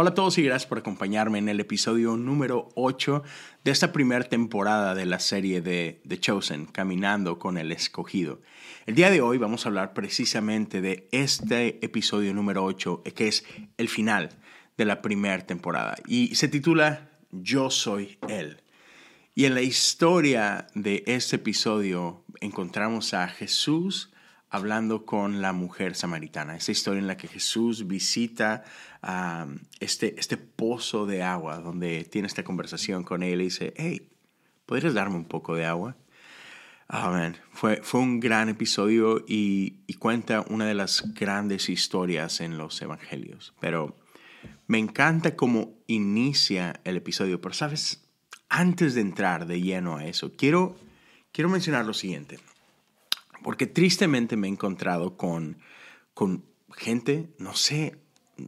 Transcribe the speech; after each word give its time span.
Hola 0.00 0.10
a 0.10 0.14
todos 0.14 0.38
y 0.38 0.44
gracias 0.44 0.68
por 0.68 0.78
acompañarme 0.78 1.38
en 1.38 1.48
el 1.48 1.58
episodio 1.58 2.16
número 2.16 2.68
8 2.76 3.24
de 3.64 3.72
esta 3.72 3.90
primera 3.90 4.22
temporada 4.22 4.94
de 4.94 5.06
la 5.06 5.18
serie 5.18 5.60
de 5.60 6.00
The 6.06 6.20
Chosen, 6.20 6.66
Caminando 6.66 7.40
con 7.40 7.58
el 7.58 7.72
Escogido. 7.72 8.40
El 8.86 8.94
día 8.94 9.10
de 9.10 9.20
hoy 9.20 9.38
vamos 9.38 9.66
a 9.66 9.70
hablar 9.70 9.94
precisamente 9.94 10.80
de 10.80 11.08
este 11.10 11.84
episodio 11.84 12.32
número 12.32 12.64
8, 12.64 13.02
que 13.12 13.26
es 13.26 13.44
el 13.76 13.88
final 13.88 14.28
de 14.76 14.84
la 14.84 15.02
primera 15.02 15.44
temporada 15.44 15.96
y 16.06 16.32
se 16.36 16.46
titula 16.46 17.10
Yo 17.32 17.68
soy 17.68 18.18
Él. 18.28 18.62
Y 19.34 19.46
en 19.46 19.54
la 19.54 19.62
historia 19.62 20.68
de 20.76 21.02
este 21.08 21.34
episodio 21.34 22.22
encontramos 22.40 23.14
a 23.14 23.26
Jesús 23.26 24.12
hablando 24.50 25.04
con 25.04 25.42
la 25.42 25.52
mujer 25.52 25.94
samaritana. 25.94 26.56
Esa 26.56 26.72
historia 26.72 27.00
en 27.00 27.06
la 27.06 27.16
que 27.16 27.28
Jesús 27.28 27.86
visita 27.86 28.64
este, 29.80 30.18
este 30.18 30.36
pozo 30.36 31.06
de 31.06 31.22
agua, 31.22 31.58
donde 31.58 32.04
tiene 32.04 32.26
esta 32.26 32.44
conversación 32.44 33.04
con 33.04 33.22
él 33.22 33.40
y 33.40 33.44
dice, 33.44 33.74
hey, 33.76 34.08
¿podrías 34.66 34.94
darme 34.94 35.16
un 35.16 35.26
poco 35.26 35.54
de 35.54 35.66
agua? 35.66 35.96
Amén. 36.88 37.36
Fue, 37.52 37.80
fue 37.82 38.00
un 38.00 38.18
gran 38.18 38.48
episodio 38.48 39.22
y, 39.28 39.80
y 39.86 39.94
cuenta 39.94 40.44
una 40.48 40.64
de 40.64 40.74
las 40.74 41.12
grandes 41.14 41.68
historias 41.68 42.40
en 42.40 42.56
los 42.56 42.80
evangelios. 42.80 43.52
Pero 43.60 43.94
me 44.66 44.78
encanta 44.78 45.36
cómo 45.36 45.74
inicia 45.86 46.80
el 46.84 46.96
episodio. 46.96 47.42
Pero, 47.42 47.54
¿sabes? 47.54 48.08
Antes 48.48 48.94
de 48.94 49.02
entrar 49.02 49.46
de 49.46 49.60
lleno 49.60 49.98
a 49.98 50.06
eso, 50.06 50.32
quiero, 50.34 50.76
quiero 51.32 51.50
mencionar 51.50 51.84
lo 51.84 51.92
siguiente. 51.92 52.38
Porque 53.42 53.66
tristemente 53.66 54.36
me 54.36 54.48
he 54.48 54.50
encontrado 54.50 55.16
con, 55.16 55.58
con 56.14 56.44
gente, 56.74 57.28
no 57.38 57.54
sé, 57.54 57.98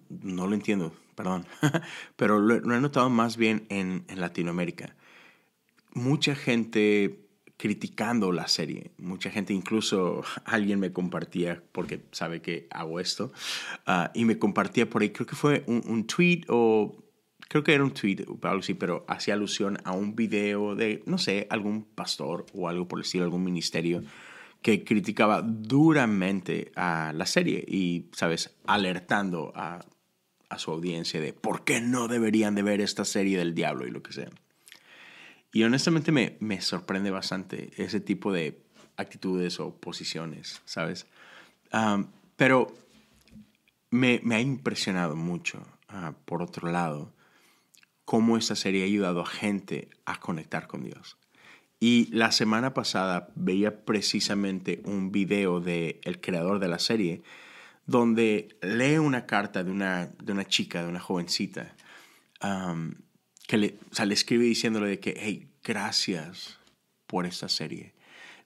no 0.08 0.46
lo 0.46 0.54
entiendo, 0.54 0.92
perdón, 1.14 1.46
pero 2.16 2.38
lo, 2.38 2.74
he 2.74 2.80
notado 2.80 3.10
más 3.10 3.36
bien 3.36 3.66
en, 3.68 4.04
en, 4.08 4.20
Latinoamérica. 4.20 4.94
Mucha 5.92 6.34
gente 6.34 7.26
criticando 7.56 8.32
la 8.32 8.48
serie, 8.48 8.90
mucha 8.96 9.30
gente, 9.30 9.52
incluso 9.52 10.22
alguien 10.44 10.80
me 10.80 10.92
compartía, 10.92 11.62
porque 11.72 12.00
sabe 12.12 12.40
que 12.40 12.66
hago 12.70 13.00
esto, 13.00 13.32
uh, 13.86 14.08
y 14.14 14.24
me 14.24 14.38
compartía 14.38 14.88
por 14.88 15.02
ahí, 15.02 15.10
creo 15.10 15.26
que 15.26 15.36
fue 15.36 15.64
un, 15.66 15.82
un, 15.86 16.06
tweet 16.06 16.42
o 16.48 17.04
creo 17.48 17.62
que 17.62 17.74
era 17.74 17.84
un 17.84 17.92
tweet 17.92 18.24
o 18.26 18.38
algo 18.46 18.60
así, 18.60 18.74
pero 18.74 19.04
hacía 19.08 19.34
alusión 19.34 19.78
a 19.84 19.92
un 19.92 20.14
video 20.14 20.74
de, 20.74 21.02
no 21.06 21.18
sé, 21.18 21.46
algún 21.50 21.84
pastor 21.84 22.46
o 22.54 22.68
algo 22.68 22.88
por 22.88 22.98
el 22.98 23.04
estilo, 23.04 23.24
algún 23.24 23.44
ministerio 23.44 24.02
que 24.62 24.84
criticaba 24.84 25.42
duramente 25.42 26.72
a 26.76 27.12
la 27.14 27.26
serie 27.26 27.64
y, 27.66 28.06
¿sabes?, 28.12 28.54
alertando 28.66 29.52
a, 29.54 29.80
a, 30.48 30.58
su 30.58 30.70
audiencia 30.70 31.20
de 31.20 31.32
por 31.32 31.64
qué 31.64 31.80
no 31.80 32.08
deberían 32.08 32.54
de 32.54 32.62
ver 32.62 32.80
esta 32.80 33.04
serie 33.04 33.38
del 33.38 33.54
diablo 33.54 33.86
y 33.86 33.90
lo 33.90 34.02
que 34.02 34.12
sea. 34.12 34.30
Y 35.52 35.64
honestamente 35.64 36.12
me, 36.12 36.36
me 36.40 36.60
sorprende 36.60 37.10
bastante 37.10 37.70
ese 37.76 38.00
tipo 38.00 38.32
de 38.32 38.62
actitudes 38.96 39.58
o 39.60 39.74
posiciones, 39.74 40.60
¿sabes? 40.64 41.06
pero 42.36 42.74
me, 43.90 44.20
me, 44.24 44.34
ha 44.34 44.40
impresionado 44.40 45.14
mucho, 45.14 45.62
uh, 45.92 46.12
por 46.24 46.42
otro 46.42 46.70
lado, 46.70 47.12
cómo 48.04 48.36
esta 48.36 48.56
serie 48.56 48.82
ha 48.82 48.86
ayudado 48.86 49.20
a 49.20 49.26
gente 49.26 49.88
a 50.04 50.18
conectar 50.18 50.66
con 50.66 50.82
Dios. 50.82 51.16
Y 51.80 52.10
la 52.12 52.30
semana 52.30 52.74
pasada 52.74 53.30
veía 53.34 53.84
precisamente 53.86 54.82
un 54.84 55.10
video 55.10 55.60
del 55.60 55.98
el 56.04 56.20
creador 56.20 56.58
de 56.58 56.68
la 56.68 56.78
serie 56.78 57.22
donde 57.86 58.56
lee 58.62 58.98
una 58.98 59.26
carta 59.26 59.64
de 59.64 59.70
una, 59.70 60.12
de 60.22 60.32
una 60.32 60.44
chica, 60.44 60.82
de 60.82 60.88
una 60.88 61.00
jovencita, 61.00 61.74
que 63.48 63.56
le, 63.56 63.78
escribe 64.10 64.44
diciéndole 64.44 64.88
de 64.88 65.00
que, 65.00 65.14
hey, 65.18 65.50
gracias 65.64 66.58
por 67.06 67.26
esta 67.26 67.48
serie. 67.48 67.94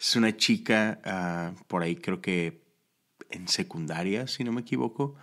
Es 0.01 0.17
una 0.17 0.35
chica, 0.37 0.99
uh, 1.05 1.63
por 1.67 1.83
ahí 1.83 1.97
creo 1.97 2.23
que 2.23 2.65
en 3.31 3.49
secundaria, 3.49 4.27
si 4.29 4.45
no 4.45 4.53
me 4.53 4.63
equivoco, 4.63 5.17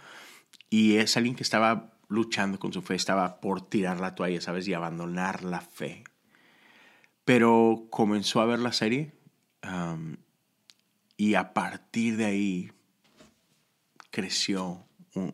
y 0.70 0.98
es 0.98 1.18
alguien 1.18 1.36
que 1.36 1.44
estaba 1.44 1.98
luchando 2.08 2.60
con 2.60 2.72
su 2.74 2.82
fe, 2.82 2.94
estaba 2.96 3.42
por 3.42 3.68
tirar 3.68 4.00
la 4.00 4.14
toalla, 4.14 4.40
¿sabes? 4.40 4.68
Y 4.68 4.74
abandonar 4.74 5.44
la 5.44 5.62
fe. 5.62 6.04
Pero 7.34 7.88
comenzó 7.90 8.42
a 8.42 8.46
ver 8.46 8.60
la 8.60 8.74
serie 8.74 9.14
y 11.16 11.36
a 11.36 11.54
partir 11.54 12.18
de 12.18 12.26
ahí 12.26 12.72
creció 14.10 14.84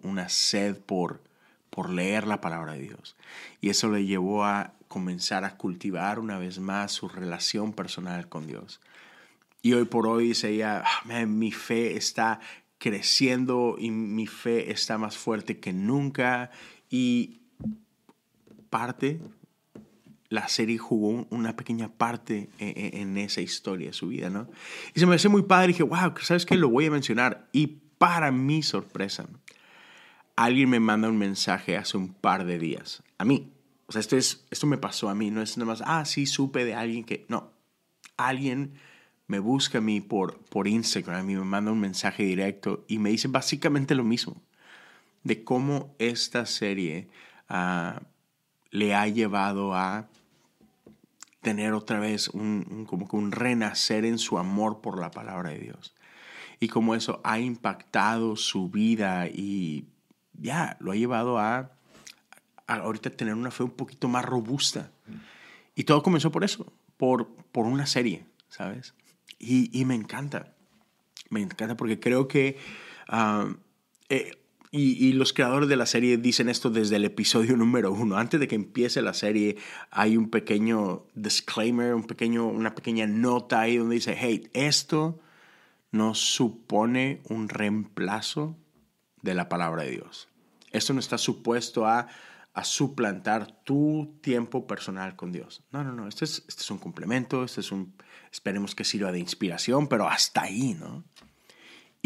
una 0.03 0.29
sed 0.29 0.77
por, 0.77 1.23
por 1.71 1.89
leer 1.89 2.27
la 2.27 2.39
palabra 2.39 2.73
de 2.73 2.81
Dios. 2.81 3.15
Y 3.61 3.69
eso 3.69 3.89
le 3.89 4.05
llevó 4.05 4.45
a 4.45 4.75
comenzar 4.87 5.43
a 5.43 5.57
cultivar 5.57 6.19
una 6.19 6.37
vez 6.37 6.59
más 6.59 6.91
su 6.91 7.09
relación 7.09 7.73
personal 7.73 8.29
con 8.29 8.45
Dios. 8.45 8.79
Y 9.63 9.73
hoy 9.73 9.85
por 9.85 10.05
hoy 10.05 10.27
dice 10.27 10.49
ella, 10.49 10.83
ah, 10.85 11.25
mi 11.25 11.51
fe 11.51 11.97
está 11.97 12.39
creciendo 12.77 13.75
y 13.79 13.89
mi 13.89 14.27
fe 14.27 14.71
está 14.71 14.99
más 14.99 15.17
fuerte 15.17 15.59
que 15.59 15.73
nunca. 15.73 16.51
Y 16.91 17.39
parte 18.69 19.19
la 20.29 20.47
serie 20.47 20.77
jugó 20.77 21.25
una 21.29 21.55
pequeña 21.55 21.89
parte 21.89 22.49
e, 22.59 22.67
e, 22.67 23.01
en, 23.01 23.17
esa 23.17 23.41
historia 23.41 23.87
de 23.87 23.93
su 23.93 24.09
vida, 24.09 24.29
¿no? 24.29 24.49
Y 24.93 24.99
se 24.99 25.05
me 25.05 25.15
hace 25.15 25.29
muy 25.29 25.43
padre 25.43 25.65
y 25.65 25.73
dije, 25.73 25.83
wow, 25.83 26.13
¿sabes 26.21 26.45
qué? 26.45 26.55
Lo 26.55 26.69
voy 26.69 26.85
a 26.85 26.91
mencionar. 26.91 27.47
Y 27.51 27.79
para 27.97 28.31
mi 28.31 28.61
sorpresa, 28.61 29.27
alguien 30.35 30.69
me 30.69 30.79
manda 30.79 31.07
un 31.07 31.17
mensaje 31.17 31.77
hace 31.77 31.97
un 31.97 32.13
par 32.13 32.45
de 32.45 32.59
días. 32.59 33.03
A 33.17 33.25
mí. 33.25 33.53
O 33.89 33.93
sea, 33.93 34.01
esto, 34.01 34.17
es, 34.17 34.45
esto 34.51 34.67
me 34.67 34.77
pasó 34.77 35.07
a 35.07 35.15
mí. 35.15 35.31
No 35.31 35.41
es 35.41 35.57
nada 35.57 35.71
más, 35.71 35.81
ah, 35.85 36.03
sí, 36.03 36.25
supe 36.25 36.65
de 36.65 36.75
alguien 36.75 37.05
que... 37.05 37.25
No. 37.29 37.51
Alguien 38.17 38.73
me 39.27 39.39
busca 39.39 39.77
a 39.77 39.81
mí 39.81 40.01
por, 40.01 40.39
por 40.39 40.67
Instagram 40.67 41.29
y 41.29 41.35
me 41.35 41.43
manda 41.45 41.71
un 41.71 41.79
mensaje 41.79 42.23
directo 42.23 42.83
y 42.87 42.99
me 42.99 43.11
dice 43.11 43.29
básicamente 43.29 43.95
lo 43.95 44.03
mismo. 44.03 44.41
De 45.23 45.45
cómo 45.45 45.95
esta 45.99 46.45
serie... 46.45 47.07
Uh, 47.49 47.97
le 48.71 48.93
ha 48.93 49.07
llevado 49.07 49.73
a 49.73 50.07
tener 51.41 51.73
otra 51.73 51.99
vez 51.99 52.29
un, 52.29 52.85
como 52.87 53.07
que 53.07 53.15
un 53.15 53.31
renacer 53.31 54.05
en 54.05 54.17
su 54.17 54.37
amor 54.37 54.81
por 54.81 54.99
la 54.99 55.11
palabra 55.11 55.51
de 55.51 55.59
Dios. 55.59 55.95
Y 56.59 56.67
como 56.67 56.95
eso 56.95 57.21
ha 57.23 57.39
impactado 57.39 58.35
su 58.35 58.69
vida 58.69 59.27
y 59.27 59.85
ya 60.33 60.77
lo 60.79 60.91
ha 60.91 60.95
llevado 60.95 61.37
a, 61.37 61.71
ahorita 62.67 63.11
tener 63.11 63.35
una 63.35 63.51
fe 63.51 63.63
un 63.63 63.71
poquito 63.71 64.07
más 64.07 64.25
robusta. 64.25 64.91
Y 65.75 65.83
todo 65.83 66.01
comenzó 66.01 66.31
por 66.31 66.43
eso, 66.43 66.73
por, 66.97 67.27
por 67.51 67.65
una 67.65 67.85
serie, 67.85 68.25
¿sabes? 68.49 68.95
Y, 69.39 69.85
me 69.85 69.93
encanta, 69.93 70.55
me 71.29 71.41
encanta 71.41 71.77
porque 71.77 71.99
creo 71.99 72.27
que 72.27 72.57
uh, 73.09 73.53
y, 74.71 75.13
los 75.13 75.31
creadores 75.31 75.69
de 75.69 75.77
la 75.77 75.85
serie 75.85 76.17
dicen 76.17 76.49
esto 76.49 76.69
desde 76.69 76.97
el 76.97 77.05
episodio 77.05 77.55
número 77.57 77.91
uno. 77.91 78.17
Antes 78.17 78.39
de 78.39 78.47
que 78.47 78.55
empiece 78.55 79.01
la 79.01 79.13
serie 79.13 79.57
hay 79.91 80.17
un 80.17 80.29
pequeño 80.29 81.05
disclaimer, 81.13 81.95
un 81.95 82.03
pequeño, 82.03 82.47
una 82.47 82.75
pequeña 82.75 83.07
nota 83.07 83.61
ahí 83.61 83.77
donde 83.77 83.95
dice, 83.95 84.15
hey, 84.17 84.49
esto 84.53 85.19
no 85.91 86.13
supone 86.13 87.21
un 87.29 87.49
reemplazo 87.49 88.57
de 89.21 89.33
la 89.33 89.47
palabra 89.49 89.83
de 89.83 89.91
Dios. 89.91 90.27
Esto 90.71 90.93
no 90.93 90.99
está 90.99 91.17
supuesto 91.17 91.85
a, 91.85 92.07
a 92.53 92.63
suplantar 92.65 93.63
tu 93.63 94.19
tiempo 94.21 94.67
personal 94.67 95.15
con 95.15 95.31
Dios. 95.31 95.63
No, 95.71 95.83
no, 95.83 95.93
no. 95.93 96.07
Este 96.07 96.25
es, 96.25 96.43
este 96.47 96.61
es 96.61 96.71
un 96.71 96.77
complemento, 96.77 97.45
este 97.45 97.61
es 97.61 97.71
un, 97.71 97.95
esperemos 98.31 98.75
que 98.75 98.83
sirva 98.83 99.13
de 99.13 99.19
inspiración, 99.19 99.87
pero 99.87 100.09
hasta 100.09 100.41
ahí, 100.41 100.73
¿no? 100.73 101.05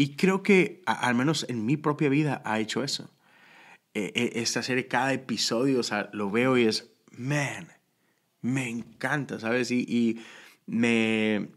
Y 0.02 0.16
creo 0.16 0.42
que, 0.42 0.82
al 0.84 1.14
menos 1.14 1.46
en 1.48 1.64
mi 1.64 1.76
propia 1.76 2.08
vida, 2.08 2.42
ha 2.44 2.58
hecho 2.58 2.82
eso. 2.82 3.08
E, 3.94 4.10
e, 4.16 4.42
esta 4.42 4.60
serie, 4.60 4.88
cada 4.88 5.12
episodio, 5.12 5.78
o 5.78 5.84
sea, 5.84 6.10
lo 6.12 6.28
veo 6.28 6.58
y 6.58 6.64
es, 6.64 6.90
man, 7.12 7.68
me 8.40 8.68
encanta, 8.68 9.38
¿sabes? 9.38 9.70
Y, 9.70 10.20
me, 10.66 11.50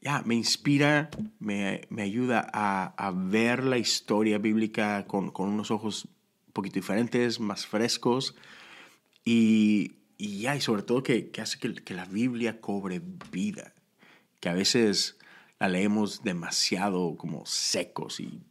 ya, 0.00 0.20
me 0.22 0.34
inspira, 0.34 1.10
me, 1.38 1.82
me 1.90 2.02
ayuda 2.02 2.44
a, 2.52 2.86
a, 2.96 3.12
ver 3.12 3.62
la 3.62 3.78
historia 3.78 4.38
bíblica 4.38 5.06
con, 5.06 5.30
con, 5.30 5.50
unos 5.50 5.70
ojos 5.70 6.06
un 6.48 6.52
poquito 6.52 6.74
diferentes, 6.74 7.38
más 7.38 7.68
frescos. 7.68 8.34
Y, 9.24 9.92
y 10.18 10.40
ya, 10.40 10.56
y 10.56 10.60
sobre 10.60 10.82
todo 10.82 11.04
que, 11.04 11.30
que 11.30 11.40
hace 11.40 11.60
que, 11.60 11.72
que 11.72 11.94
la 11.94 12.06
Biblia 12.06 12.60
cobre 12.60 13.00
vida. 13.30 13.74
Que 14.40 14.48
a 14.48 14.54
veces 14.54 15.19
la 15.60 15.68
leemos 15.68 16.24
demasiado 16.24 17.16
como 17.16 17.44
secos 17.44 18.18
y 18.18 18.42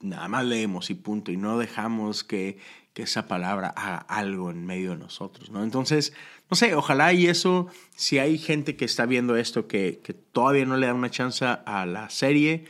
nada 0.00 0.28
más 0.28 0.44
leemos 0.44 0.90
y 0.90 0.94
punto, 0.94 1.32
y 1.32 1.36
no 1.36 1.58
dejamos 1.58 2.22
que, 2.22 2.58
que 2.92 3.02
esa 3.02 3.26
palabra 3.26 3.68
haga 3.70 3.98
algo 3.98 4.50
en 4.50 4.64
medio 4.64 4.92
de 4.92 4.98
nosotros, 4.98 5.50
¿no? 5.50 5.64
Entonces, 5.64 6.12
no 6.48 6.56
sé, 6.56 6.76
ojalá 6.76 7.12
y 7.12 7.26
eso, 7.26 7.66
si 7.96 8.18
hay 8.18 8.38
gente 8.38 8.76
que 8.76 8.84
está 8.84 9.06
viendo 9.06 9.36
esto 9.36 9.66
que, 9.66 10.00
que 10.04 10.14
todavía 10.14 10.64
no 10.64 10.76
le 10.76 10.86
da 10.86 10.94
una 10.94 11.10
chance 11.10 11.44
a 11.44 11.86
la 11.86 12.08
serie, 12.10 12.66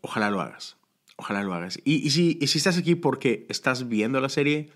ojalá 0.00 0.30
lo 0.30 0.40
hagas, 0.40 0.76
ojalá 1.16 1.42
lo 1.42 1.52
hagas. 1.54 1.80
Y, 1.84 1.94
y, 1.96 2.10
si, 2.10 2.38
y 2.40 2.46
si 2.46 2.58
estás 2.58 2.78
aquí 2.78 2.94
porque 2.94 3.46
estás 3.48 3.88
viendo 3.88 4.20
la 4.20 4.28
serie, 4.28 4.70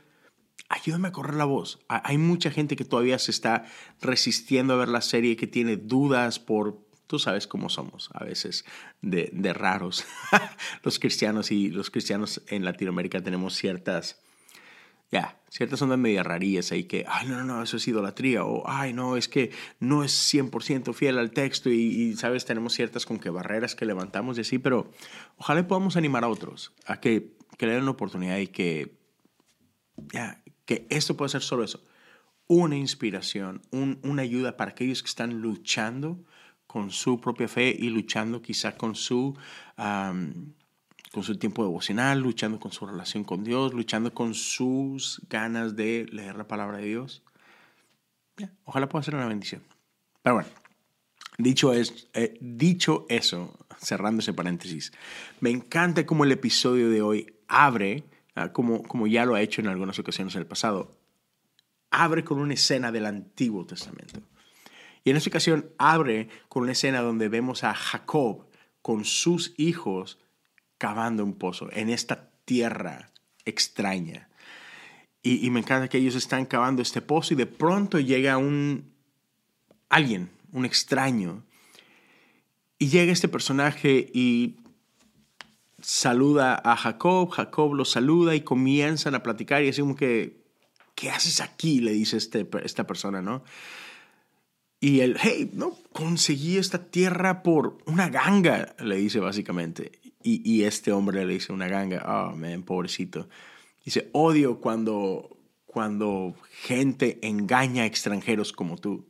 ayúdame 0.68 1.08
a 1.08 1.12
correr 1.12 1.34
la 1.34 1.44
voz. 1.44 1.78
Hay 1.88 2.18
mucha 2.18 2.50
gente 2.50 2.74
que 2.74 2.84
todavía 2.84 3.18
se 3.20 3.30
está 3.30 3.66
resistiendo 4.00 4.74
a 4.74 4.78
ver 4.78 4.88
la 4.88 5.02
serie, 5.02 5.36
que 5.36 5.46
tiene 5.46 5.76
dudas 5.76 6.40
por, 6.40 6.87
tú 7.08 7.18
sabes 7.18 7.48
cómo 7.48 7.68
somos 7.68 8.10
a 8.12 8.22
veces, 8.22 8.64
de, 9.02 9.30
de 9.32 9.52
raros. 9.52 10.04
los 10.84 11.00
cristianos 11.00 11.50
y 11.50 11.70
los 11.70 11.90
cristianos 11.90 12.42
en 12.46 12.64
Latinoamérica 12.64 13.20
tenemos 13.20 13.54
ciertas 13.54 14.20
ya, 15.10 15.40
ciertas 15.48 15.80
ondas 15.80 15.98
media 15.98 16.22
rarillas 16.22 16.70
ahí 16.70 16.84
que, 16.84 17.06
ay, 17.08 17.26
no, 17.26 17.38
no, 17.38 17.44
no, 17.44 17.62
eso 17.62 17.78
es 17.78 17.88
idolatría, 17.88 18.44
o, 18.44 18.68
ay, 18.68 18.92
no, 18.92 19.16
es 19.16 19.26
que 19.26 19.52
no 19.80 20.04
es 20.04 20.12
100% 20.34 20.92
fiel 20.92 21.18
al 21.18 21.30
texto 21.30 21.70
y, 21.70 22.14
sabes, 22.16 22.44
tenemos 22.44 22.74
ciertas 22.74 23.06
con 23.06 23.18
que 23.18 23.30
barreras 23.30 23.74
que 23.74 23.86
levantamos 23.86 24.36
y 24.36 24.42
así, 24.42 24.58
pero 24.58 24.90
ojalá 25.38 25.66
podamos 25.66 25.96
animar 25.96 26.24
a 26.24 26.28
otros 26.28 26.74
a 26.86 27.00
que, 27.00 27.32
que 27.56 27.66
le 27.66 27.74
den 27.74 27.86
la 27.86 27.92
oportunidad 27.92 28.36
y 28.36 28.48
que, 28.48 28.98
ya, 30.12 30.42
que 30.66 30.86
esto 30.90 31.16
puede 31.16 31.30
ser 31.30 31.42
solo 31.42 31.64
eso, 31.64 31.82
una 32.46 32.76
inspiración, 32.76 33.62
un, 33.70 34.00
una 34.02 34.22
ayuda 34.22 34.58
para 34.58 34.72
aquellos 34.72 35.02
que 35.02 35.08
están 35.08 35.40
luchando 35.40 36.22
con 36.68 36.92
su 36.92 37.20
propia 37.20 37.48
fe 37.48 37.74
y 37.76 37.88
luchando 37.88 38.40
quizá 38.40 38.76
con 38.76 38.94
su 38.94 39.36
con 41.12 41.22
su 41.22 41.36
tiempo 41.38 41.64
devocional, 41.64 42.20
luchando 42.20 42.60
con 42.60 42.70
su 42.70 42.86
relación 42.86 43.24
con 43.24 43.42
Dios, 43.42 43.72
luchando 43.72 44.12
con 44.12 44.34
sus 44.34 45.22
ganas 45.28 45.74
de 45.74 46.06
leer 46.12 46.36
la 46.36 46.46
palabra 46.46 46.78
de 46.78 46.86
Dios. 46.86 47.22
ojalá 48.64 48.88
pueda 48.88 49.02
ser 49.02 49.14
una 49.14 49.26
bendición. 49.26 49.62
Pero 50.22 50.36
bueno, 50.36 50.48
dicho, 51.38 51.72
es, 51.72 52.08
eh, 52.12 52.36
dicho 52.40 53.06
eso, 53.08 53.56
cerrando 53.80 54.20
ese 54.20 54.34
paréntesis, 54.34 54.92
me 55.40 55.50
encanta 55.50 56.06
cómo 56.06 56.24
el 56.24 56.32
episodio 56.32 56.90
de 56.90 57.00
hoy 57.02 57.34
abre, 57.48 58.04
ah, 58.34 58.52
como, 58.52 58.82
como 58.82 59.06
ya 59.06 59.24
lo 59.24 59.34
ha 59.34 59.40
hecho 59.40 59.60
en 59.62 59.68
algunas 59.68 59.98
ocasiones 59.98 60.34
en 60.34 60.42
el 60.42 60.46
pasado, 60.46 60.92
abre 61.90 62.22
con 62.22 62.38
una 62.38 62.54
escena 62.54 62.92
del 62.92 63.06
Antiguo 63.06 63.64
Testamento. 63.64 64.20
Y 65.04 65.10
en 65.10 65.16
esta 65.16 65.30
ocasión 65.30 65.70
abre 65.78 66.28
con 66.48 66.64
una 66.64 66.72
escena 66.72 67.00
donde 67.00 67.28
vemos 67.28 67.64
a 67.64 67.74
Jacob 67.74 68.46
con 68.82 69.04
sus 69.04 69.54
hijos 69.56 70.18
cavando 70.78 71.24
un 71.24 71.34
pozo 71.34 71.68
en 71.72 71.90
esta 71.90 72.30
tierra 72.44 73.10
extraña. 73.44 74.28
Y, 75.22 75.50
me 75.50 75.60
encanta 75.60 75.88
que 75.88 75.98
ellos 75.98 76.14
están 76.14 76.46
cavando 76.46 76.80
este 76.80 77.02
pozo 77.02 77.34
y 77.34 77.36
de 77.36 77.44
pronto 77.44 77.98
llega 77.98 78.38
un 78.38 78.94
alguien, 79.90 80.30
un 80.52 80.64
extraño. 80.64 81.44
Y 82.78 82.88
llega 82.88 83.12
este 83.12 83.28
personaje 83.28 84.10
y 84.14 84.56
saluda 85.82 86.60
a 86.64 86.76
Jacob, 86.76 87.30
Jacob 87.30 87.74
lo 87.74 87.84
saluda 87.84 88.34
y 88.36 88.40
comienzan 88.42 89.14
a 89.14 89.22
platicar 89.22 89.62
y 89.62 89.68
así 89.68 89.80
como 89.80 89.96
que, 89.96 90.44
¿qué 90.94 91.10
haces 91.10 91.40
aquí? 91.40 91.80
Le 91.80 91.92
dice 91.92 92.16
este, 92.16 92.48
esta 92.62 92.86
persona, 92.86 93.20
¿no? 93.20 93.42
Y 94.80 95.00
él, 95.00 95.16
hey, 95.20 95.50
no, 95.54 95.76
conseguí 95.92 96.56
esta 96.56 96.90
tierra 96.90 97.42
por 97.42 97.78
una 97.86 98.08
ganga, 98.08 98.76
le 98.78 98.96
dice 98.96 99.18
básicamente. 99.18 99.92
Y, 100.22 100.64
este 100.64 100.92
hombre 100.92 101.24
le 101.24 101.32
dice 101.32 101.52
una 101.54 101.68
ganga, 101.68 102.04
oh, 102.06 102.36
man, 102.36 102.62
pobrecito. 102.62 103.28
Dice, 103.82 104.10
odio 104.12 104.60
cuando, 104.60 105.38
cuando 105.64 106.34
gente 106.50 107.18
engaña 107.22 107.84
a 107.84 107.86
extranjeros 107.86 108.52
como 108.52 108.76
tú. 108.76 109.06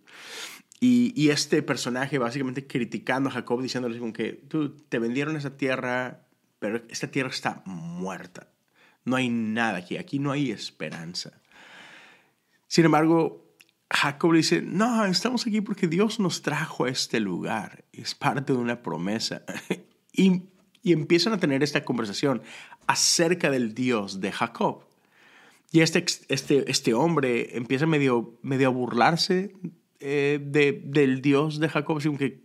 Y, 0.81 1.31
este 1.31 1.63
personaje 1.63 2.19
básicamente 2.19 2.67
criticando 2.67 3.29
a 3.29 3.33
Jacob, 3.33 3.61
diciéndole 3.61 3.99
como 3.99 4.13
que 4.13 4.33
tú 4.33 4.77
te 4.77 4.99
vendieron 5.01 5.37
esa 5.37 5.57
tierra, 5.57 6.29
pero 6.61 6.83
esta 6.89 7.11
tierra 7.11 7.31
está 7.31 7.63
muerta. 7.67 8.49
No 9.05 9.17
hay 9.17 9.29
nada 9.29 9.79
aquí, 9.79 9.97
aquí 9.97 10.19
no 10.21 10.31
hay 10.31 10.51
esperanza. 10.53 11.33
Sin 12.69 12.85
embargo, 12.85 13.48
Jacob 13.91 14.33
le 14.33 14.39
dice, 14.39 14.63
no, 14.63 15.05
estamos 15.07 15.47
aquí 15.47 15.61
porque 15.61 15.89
Dios 15.89 16.21
nos 16.21 16.43
trajo 16.43 16.85
a 16.85 16.91
este 16.91 17.21
lugar. 17.21 17.85
Es 17.93 18.15
parte 18.15 18.53
de 18.53 18.59
una 18.59 18.83
promesa. 18.83 19.43
y 20.13 20.43
y 20.83 20.93
empiezan 20.93 21.33
a 21.33 21.39
tener 21.39 21.63
esta 21.63 21.85
conversación 21.85 22.43
acerca 22.87 23.51
del 23.51 23.75
Dios 23.75 24.21
de 24.21 24.33
Jacob. 24.33 24.85
Y 25.71 25.81
este, 25.81 26.05
este, 26.29 26.71
este 26.71 26.95
hombre 26.95 27.57
empieza 27.57 27.87
medio, 27.87 28.39
medio 28.43 28.69
a 28.69 28.71
burlarse 28.71 29.53
eh, 30.01 30.41
de, 30.43 30.81
del 30.85 31.21
Dios 31.21 31.61
de 31.61 31.69
Jacob, 31.69 31.99
así 31.99 32.11
que, 32.17 32.41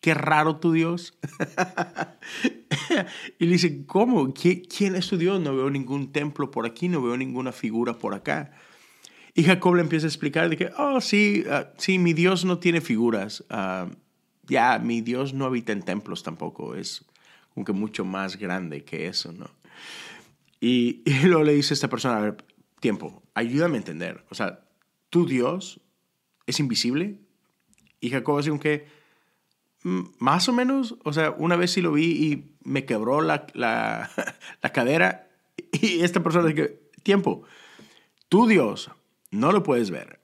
qué 0.00 0.14
raro 0.14 0.56
tu 0.56 0.72
Dios. 0.72 1.16
y 3.38 3.46
le 3.46 3.52
dice, 3.52 3.86
¿cómo? 3.86 4.34
¿Quién 4.34 4.96
es 4.96 5.06
tu 5.06 5.16
Dios? 5.16 5.40
No 5.40 5.54
veo 5.54 5.70
ningún 5.70 6.10
templo 6.10 6.50
por 6.50 6.66
aquí, 6.66 6.88
no 6.88 7.00
veo 7.00 7.16
ninguna 7.16 7.52
figura 7.52 7.96
por 7.96 8.14
acá. 8.14 8.50
Y 9.38 9.44
Jacob 9.44 9.76
le 9.76 9.82
empieza 9.82 10.04
a 10.04 10.08
explicar 10.08 10.50
de 10.50 10.56
que, 10.56 10.72
oh, 10.76 11.00
sí, 11.00 11.44
ah, 11.48 11.68
sí, 11.76 12.00
mi 12.00 12.12
Dios 12.12 12.44
no 12.44 12.58
tiene 12.58 12.80
figuras. 12.80 13.44
Ah, 13.50 13.86
ya, 14.48 14.80
mi 14.80 15.00
Dios 15.00 15.32
no 15.32 15.44
habita 15.44 15.70
en 15.70 15.82
templos 15.82 16.24
tampoco. 16.24 16.74
Es, 16.74 17.04
aunque 17.54 17.72
mucho 17.72 18.04
más 18.04 18.36
grande 18.36 18.82
que 18.82 19.06
eso, 19.06 19.30
¿no? 19.30 19.48
Y, 20.60 21.04
luego 21.22 21.44
le 21.44 21.54
dice 21.54 21.72
a 21.72 21.76
esta 21.76 21.86
persona, 21.88 22.18
a 22.18 22.20
ver, 22.20 22.44
tiempo, 22.80 23.22
ayúdame 23.32 23.76
a 23.76 23.78
entender. 23.78 24.24
O 24.28 24.34
sea, 24.34 24.64
tu 25.08 25.24
Dios 25.24 25.80
es 26.48 26.58
invisible. 26.58 27.20
Y 28.00 28.10
Jacob 28.10 28.38
así 28.38 28.50
que, 28.58 28.88
mm, 29.84 30.00
más 30.18 30.48
o 30.48 30.52
menos, 30.52 30.96
o 31.04 31.12
sea, 31.12 31.30
una 31.30 31.54
vez 31.54 31.70
sí 31.70 31.80
lo 31.80 31.92
vi 31.92 32.06
y 32.10 32.56
me 32.64 32.84
quebró 32.86 33.20
la, 33.20 33.46
la, 33.54 34.10
cadera. 34.74 35.30
Y 35.70 36.00
esta 36.00 36.24
persona 36.24 36.48
dice, 36.48 36.80
tiempo, 37.04 37.44
tu 38.28 38.48
Dios 38.48 38.90
no 39.30 39.52
lo 39.52 39.62
puedes 39.62 39.90
ver. 39.90 40.20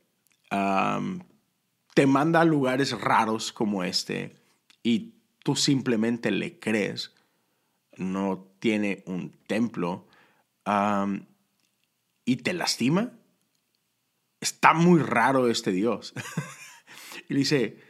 te 1.94 2.06
manda 2.06 2.40
a 2.40 2.44
lugares 2.44 2.98
raros 3.00 3.52
como 3.52 3.84
este 3.84 4.36
y 4.82 5.14
tú 5.42 5.56
simplemente 5.56 6.30
le 6.30 6.58
crees 6.58 7.12
no 7.96 8.48
tiene 8.58 9.02
un 9.06 9.30
templo 9.46 10.06
y 12.24 12.36
te 12.36 12.52
lastima, 12.54 13.12
está 14.40 14.72
muy 14.72 15.00
raro 15.00 15.48
este 15.48 15.72
Dios. 15.72 16.14
y 17.28 17.34
dice, 17.34 17.82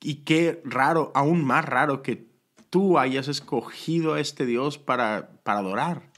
y 0.00 0.24
qué 0.24 0.62
raro, 0.64 1.10
aún 1.14 1.44
más 1.44 1.64
raro 1.64 2.02
que 2.02 2.28
tú 2.70 2.98
hayas 2.98 3.28
escogido 3.28 4.14
a 4.14 4.20
este 4.20 4.46
Dios 4.46 4.78
para, 4.78 5.40
para 5.42 5.60
adorar. 5.60 6.13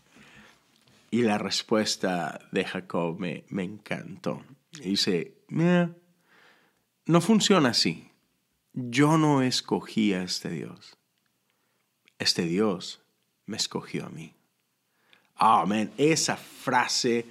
Y 1.11 1.23
la 1.23 1.39
respuesta 1.39 2.41
de 2.53 2.65
Jacob 2.65 3.19
me, 3.19 3.45
me 3.49 3.63
encantó. 3.63 4.43
dice, 4.73 5.35
no 5.49 7.21
funciona 7.21 7.71
así. 7.71 8.11
Yo 8.73 9.17
no 9.17 9.43
escogí 9.43 10.13
a 10.13 10.23
este 10.23 10.51
Dios. 10.51 10.99
Este 12.19 12.43
Dios 12.43 13.03
me 13.47 13.57
escogió 13.57 14.07
a 14.07 14.11
mí. 14.11 14.35
Amén. 15.37 15.93
Esa 15.97 16.37
frase 16.37 17.27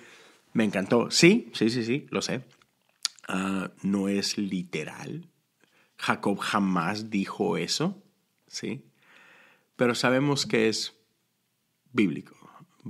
me 0.54 0.64
encantó. 0.64 1.12
Sí, 1.12 1.52
sí, 1.54 1.70
sí, 1.70 1.84
sí, 1.84 2.08
lo 2.10 2.22
sé. 2.22 2.44
Ah, 3.28 3.72
no 3.82 4.08
es 4.08 4.38
literal. 4.38 5.28
Jacob 5.98 6.38
jamás 6.40 7.10
dijo 7.10 7.58
eso, 7.58 8.02
¿sí? 8.48 8.86
Pero 9.76 9.96
sabemos 9.96 10.46
que 10.46 10.70
es 10.70 10.94
bíblico. 11.92 12.36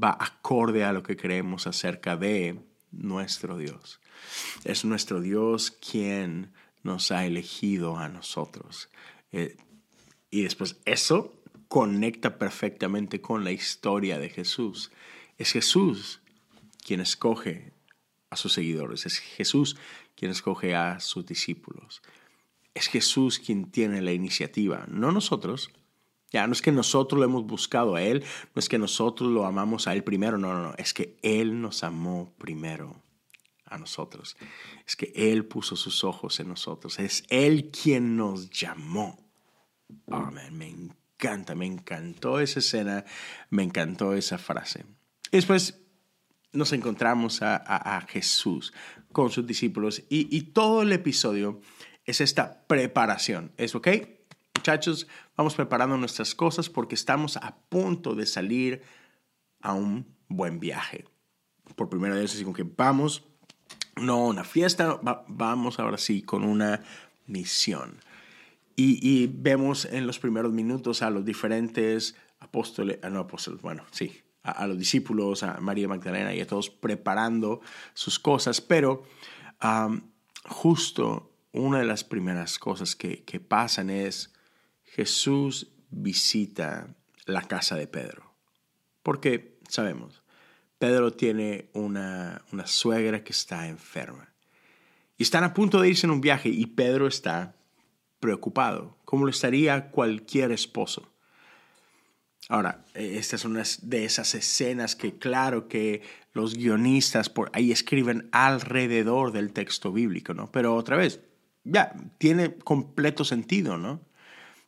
Va 0.02 0.18
acorde 0.20 0.84
a 0.84 0.94
lo 0.94 1.04
que 1.04 1.18
creemos 1.18 1.68
acerca 1.68 2.18
de 2.18 2.60
nuestro 2.92 3.58
Dios. 3.58 4.00
Es 4.64 4.86
nuestro 4.86 5.22
Dios 5.22 5.72
quien 5.72 6.52
nos 6.84 7.12
ha 7.12 7.26
elegido 7.26 7.98
a 7.98 8.10
nosotros. 8.10 8.90
Eh, 9.32 9.58
y 10.30 10.44
después 10.44 10.78
eso 10.86 11.34
conecta 11.68 12.38
perfectamente 12.38 13.22
con 13.22 13.44
la 13.44 13.52
historia 13.52 14.20
de 14.20 14.30
Jesús. 14.30 14.92
Es 15.38 15.52
Jesús 15.52 16.22
quien 16.86 17.00
escoge 17.00 17.74
a 18.30 18.36
sus 18.36 18.54
seguidores, 18.54 19.06
es 19.06 19.20
Jesús 19.20 19.78
quien 20.16 20.32
escoge 20.32 20.76
a 20.76 21.00
sus 21.00 21.26
discípulos. 21.26 22.02
Es 22.74 22.88
Jesús 22.88 23.40
quien 23.40 23.72
tiene 23.72 24.02
la 24.02 24.12
iniciativa, 24.12 24.86
no 24.88 25.12
nosotros. 25.12 25.72
Ya 26.36 26.46
no 26.48 26.52
es 26.52 26.62
que 26.62 26.74
nosotros 26.74 27.18
lo 27.18 27.24
hemos 27.24 27.46
buscado 27.46 27.96
a 27.96 28.02
Él, 28.02 28.22
no 28.54 28.60
es 28.60 28.68
que 28.68 28.78
nosotros 28.78 29.32
lo 29.32 29.46
amamos 29.46 29.88
a 29.88 29.94
Él 29.94 30.04
primero, 30.04 30.38
no, 30.38 30.54
no, 30.54 30.64
no, 30.64 30.74
es 30.78 30.94
que 30.94 31.16
Él 31.22 31.62
nos 31.62 31.82
amó 31.82 32.34
primero 32.38 33.02
a 33.64 33.78
nosotros. 33.78 34.36
Es 34.86 34.98
que 34.98 35.14
Él 35.16 35.46
puso 35.46 35.78
sus 35.78 36.04
ojos 36.04 36.38
en 36.42 36.50
nosotros, 36.50 37.00
es 37.00 37.24
Él 37.30 37.72
quien 37.72 38.18
nos 38.18 38.50
llamó. 38.50 39.18
Amén, 40.12 40.58
me 40.58 40.68
encanta, 40.68 41.56
me 41.56 41.68
encantó 41.68 42.42
esa 42.42 42.60
escena, 42.60 43.06
me 43.50 43.64
encantó 43.64 44.14
esa 44.14 44.38
frase. 44.38 44.84
después 45.32 45.80
nos 46.52 46.74
encontramos 46.74 47.42
a, 47.44 48.06
Jesús 48.10 48.74
con 49.14 49.30
sus 49.30 49.48
discípulos 49.48 50.04
y, 50.10 50.42
todo 50.52 50.82
el 50.82 50.92
episodio 50.92 51.62
es 52.04 52.20
esta 52.20 52.68
preparación. 52.68 53.54
¿Es 53.56 53.74
ok? 53.74 53.88
Muchachos, 54.56 55.08
vamos 55.36 55.54
preparando 55.54 55.98
nuestras 55.98 56.34
cosas 56.34 56.70
porque 56.70 56.96
estamos 56.96 57.38
a 57.38 57.56
punto 57.70 58.16
de 58.16 58.26
salir 58.26 58.82
a 59.62 59.74
un 59.74 60.16
buen 60.28 60.60
viaje. 60.60 61.06
por 61.76 61.90
primera 61.90 62.16
vez, 62.16 62.34
así 62.34 62.44
como 62.44 62.56
que 62.56 62.64
vamos, 62.64 63.24
no 63.96 64.26
una 64.26 64.44
fiesta, 64.44 65.00
vamos 65.28 65.80
ahora 65.80 65.98
sí 65.98 66.22
con 66.22 66.44
una 66.44 66.82
misión. 67.28 68.00
Y, 68.78 69.28
vemos 69.28 69.86
en 69.86 70.06
los 70.06 70.20
primeros 70.20 70.52
minutos 70.52 71.02
a 71.02 71.10
los 71.10 71.24
diferentes 71.24 72.16
apóstoles, 72.40 73.00
ah, 73.04 73.10
no 73.10 73.20
apóstoles, 73.20 73.62
bueno, 73.62 73.86
sí, 73.92 74.22
a, 74.44 74.68
los 74.68 74.78
discípulos, 74.78 75.44
a 75.44 75.60
María 75.62 75.88
Magdalena 75.88 76.34
y 76.36 76.42
a 76.42 76.48
todos 76.48 76.70
preparando 76.70 77.62
sus 77.94 78.20
cosas, 78.20 78.60
pero 78.62 79.04
justo 80.46 81.32
una 81.54 81.80
de 81.80 81.86
las 81.86 82.04
primeras 82.04 82.60
cosas 82.60 82.96
que, 82.96 83.24
que 83.24 83.40
pasan 83.40 83.90
es 83.90 84.35
Jesús 84.96 85.68
visita 85.90 86.88
la 87.26 87.42
casa 87.42 87.76
de 87.76 87.86
Pedro. 87.86 88.34
Porque 89.04 89.60
sabemos, 89.68 90.24
Pedro 90.80 91.12
tiene 91.12 91.70
una, 91.74 92.44
una 92.54 92.66
suegra 92.66 93.22
que 93.22 93.34
está 93.34 93.68
enferma. 93.68 94.34
Y 95.18 95.24
están 95.24 95.44
a 95.44 95.54
punto 95.54 95.82
de 95.82 95.90
irse 95.90 96.08
en 96.08 96.12
un 96.12 96.22
viaje 96.22 96.48
y 96.48 96.66
Pedro 96.68 97.08
está 97.08 97.56
preocupado, 98.22 98.98
como 99.04 99.26
lo 99.26 99.32
estaría 99.32 99.92
cualquier 99.92 100.54
esposo. 100.54 101.12
Ahora, 102.48 102.86
esta 102.94 103.36
es 103.36 103.44
una 103.44 103.64
de 103.82 104.06
esas 104.06 104.34
escenas 104.34 104.96
que 104.96 105.18
claro 105.18 105.68
que 105.68 106.04
los 106.32 106.56
guionistas 106.56 107.28
por 107.28 107.50
ahí 107.54 107.74
escriben 107.74 108.30
alrededor 108.32 109.34
del 109.34 109.52
texto 109.52 109.92
bíblico, 109.92 110.34
¿no? 110.34 110.52
Pero 110.52 110.74
otra 110.74 110.96
vez, 110.96 111.20
ya, 111.66 111.94
tiene 112.18 112.56
completo 112.56 113.26
sentido, 113.26 113.78
¿no? 113.78 114.00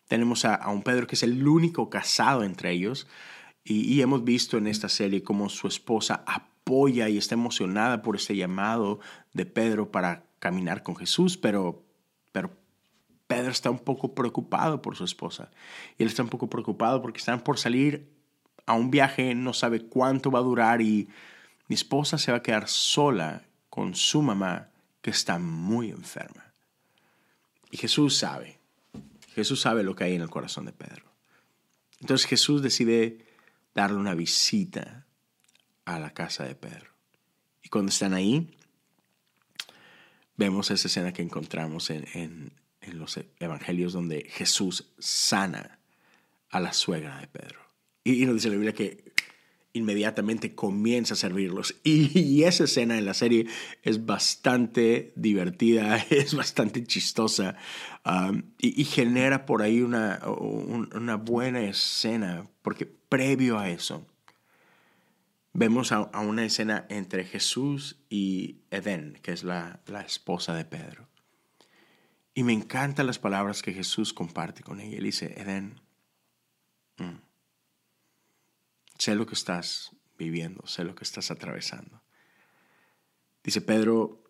Tenemos 0.08 0.46
a, 0.46 0.56
a 0.56 0.70
un 0.70 0.84
Pedro 0.84 1.08
que 1.08 1.16
es 1.16 1.24
el 1.24 1.48
único 1.48 1.90
casado 1.90 2.44
entre 2.44 2.72
ellos, 2.72 3.08
y, 3.70 4.00
hemos 4.00 4.24
visto 4.24 4.58
en 4.58 4.66
esta 4.66 4.88
serie 4.88 5.24
cómo 5.24 5.50
su 5.50 5.68
esposa 5.68 6.24
apoya 6.26 7.10
y 7.10 7.18
está 7.18 7.36
emocionada 7.36 8.02
por 8.02 8.16
este 8.16 8.34
llamado 8.34 9.02
de 9.34 9.46
Pedro 9.46 9.92
para 9.92 10.24
caminar 10.40 10.84
con 10.84 10.96
Jesús, 10.96 11.36
pero, 11.36 11.84
pero 12.32 12.52
Pedro 13.28 13.52
está 13.52 13.70
un 13.70 13.80
poco 13.80 14.16
preocupado 14.16 14.82
por 14.82 14.96
su 14.96 15.04
esposa. 15.04 15.52
Y 15.98 16.04
él 16.04 16.08
está 16.08 16.24
un 16.24 16.30
poco 16.30 16.50
preocupado 16.50 17.02
porque 17.02 17.18
están 17.18 17.42
por 17.42 17.60
salir 17.60 18.10
a 18.66 18.74
un 18.74 18.90
viaje, 18.90 19.36
no 19.36 19.52
sabe 19.52 19.82
cuánto 19.82 20.32
va 20.32 20.40
a 20.40 20.44
durar 20.44 20.82
y 20.82 21.10
mi 21.68 21.74
esposa 21.74 22.18
se 22.18 22.32
va 22.32 22.38
a 22.38 22.44
quedar 22.44 22.70
sola 22.70 23.44
con 23.70 23.96
su 23.96 24.22
mamá 24.22 24.70
que 25.02 25.10
está 25.10 25.40
muy 25.40 25.90
enferma. 25.90 26.54
Y 27.70 27.76
Jesús 27.76 28.18
sabe, 28.18 28.57
Jesús 29.38 29.62
sabe 29.62 29.84
lo 29.84 29.96
que 29.96 30.04
hay 30.04 30.16
en 30.16 30.24
el 30.24 30.32
corazón 30.32 30.66
de 30.66 30.74
Pedro. 30.74 31.14
Entonces 32.00 32.26
Jesús 32.26 32.64
decide 32.64 33.24
darle 33.76 33.98
una 33.98 34.16
visita 34.16 35.06
a 35.86 36.00
la 36.00 36.12
casa 36.16 36.44
de 36.44 36.56
Pedro. 36.56 36.92
Y 37.62 37.70
cuando 37.70 37.92
están 37.92 38.16
ahí, 38.16 38.58
vemos 40.38 40.72
esa 40.72 40.88
escena 40.88 41.14
que 41.14 41.22
encontramos 41.22 41.92
en, 41.92 42.52
los 42.94 43.20
evangelios 43.40 43.94
donde 43.94 44.28
Jesús 44.28 44.92
sana 44.98 45.78
a 46.50 46.60
la 46.60 46.74
suegra 46.74 47.20
de 47.20 47.28
Pedro. 47.28 47.60
Y, 48.04 48.24
y 48.24 48.26
nos 48.26 48.36
dice 48.36 48.48
la 48.48 48.56
Biblia 48.56 48.74
que 48.74 49.14
inmediatamente 49.78 50.56
comienza 50.56 51.14
a 51.14 51.18
servirlos. 51.18 51.76
Y, 51.84 52.44
esa 52.44 52.66
escena 52.66 52.98
en 52.98 53.06
la 53.06 53.14
serie 53.14 53.48
es 53.84 54.06
bastante 54.06 55.14
divertida, 55.16 55.98
es 56.10 56.34
bastante 56.34 56.84
chistosa 56.84 57.56
y, 58.60 58.84
genera 58.86 59.46
por 59.46 59.62
ahí 59.62 59.82
una, 59.82 60.20
una 60.26 61.16
buena 61.16 61.62
escena, 61.62 62.48
porque 62.62 62.86
previo 62.86 63.60
a 63.60 63.70
eso 63.70 64.06
vemos 65.58 65.92
a, 65.92 66.04
una 66.20 66.46
escena 66.46 66.86
entre 66.88 67.26
Jesús 67.26 67.98
y 68.10 68.62
Edén, 68.70 69.18
que 69.24 69.32
es 69.32 69.44
la, 69.44 69.82
esposa 70.06 70.54
de 70.54 70.66
Pedro. 70.66 71.08
Y 72.36 72.44
me 72.44 72.54
encantan 72.54 73.08
las 73.08 73.18
palabras 73.18 73.64
que 73.64 73.74
Jesús 73.74 74.14
comparte 74.14 74.62
con 74.62 74.80
ella. 74.80 74.98
Él 74.98 75.06
dice, 75.06 75.34
Edén, 75.36 75.82
mm, 76.98 77.18
Sé 79.00 79.16
lo 79.16 79.26
que 79.26 79.34
estás 79.34 79.92
viviendo, 80.18 80.66
sé 80.68 80.84
lo 80.84 80.96
que 80.96 81.04
estás 81.04 81.30
atravesando. 81.32 82.02
Dice 83.44 83.62
Pedro, 83.62 84.24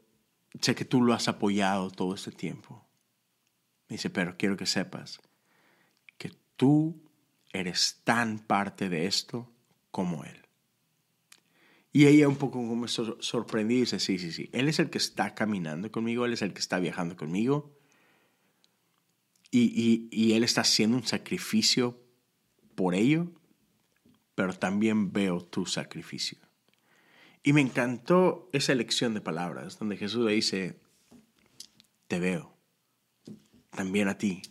sé 0.61 0.75
que 0.75 0.85
tú 0.85 1.01
lo 1.01 1.13
has 1.13 1.27
apoyado 1.27 1.89
todo 1.89 2.13
este 2.13 2.31
tiempo. 2.31 2.86
Dice, 3.89 4.09
pero 4.09 4.35
quiero 4.37 4.57
que 4.57 4.65
sepas 4.65 5.19
que 6.17 6.31
tú 6.55 7.01
eres 7.53 8.01
tan 8.03 8.39
parte 8.39 8.89
de 8.89 9.07
esto 9.07 9.49
como 9.91 10.23
Él. 10.23 10.41
Y 11.93 12.05
ella 12.05 12.27
un 12.27 12.35
poco 12.35 12.59
como 12.59 12.87
sorprendida 12.87 13.79
dice, 13.79 13.99
sí, 13.99 14.19
sí, 14.19 14.31
sí, 14.31 14.49
Él 14.51 14.67
es 14.67 14.79
el 14.79 14.89
que 14.89 14.97
está 14.97 15.33
caminando 15.33 15.91
conmigo, 15.91 16.25
Él 16.25 16.33
es 16.33 16.41
el 16.41 16.53
que 16.53 16.59
está 16.59 16.79
viajando 16.79 17.15
conmigo. 17.15 17.73
Y, 19.49 20.09
y 20.11 20.33
Él 20.33 20.43
está 20.43 20.61
haciendo 20.61 20.97
un 20.97 21.07
sacrificio 21.07 21.99
por 22.75 22.93
ello 22.93 23.31
pero 24.37 24.53
también 24.53 25.11
veo 25.11 25.41
tu 25.41 25.65
sacrificio. 25.65 26.37
Y 27.41 27.53
me 27.53 27.61
encantó 27.61 28.51
esa 28.53 28.71
elección 28.71 29.15
de 29.15 29.19
palabras, 29.19 29.79
donde 29.79 29.97
Jesús 29.97 30.23
le 30.23 30.33
dice, 30.33 30.79
te 32.07 32.19
veo, 32.19 32.55
también 33.69 34.07
a 34.07 34.17
ti, 34.17 34.41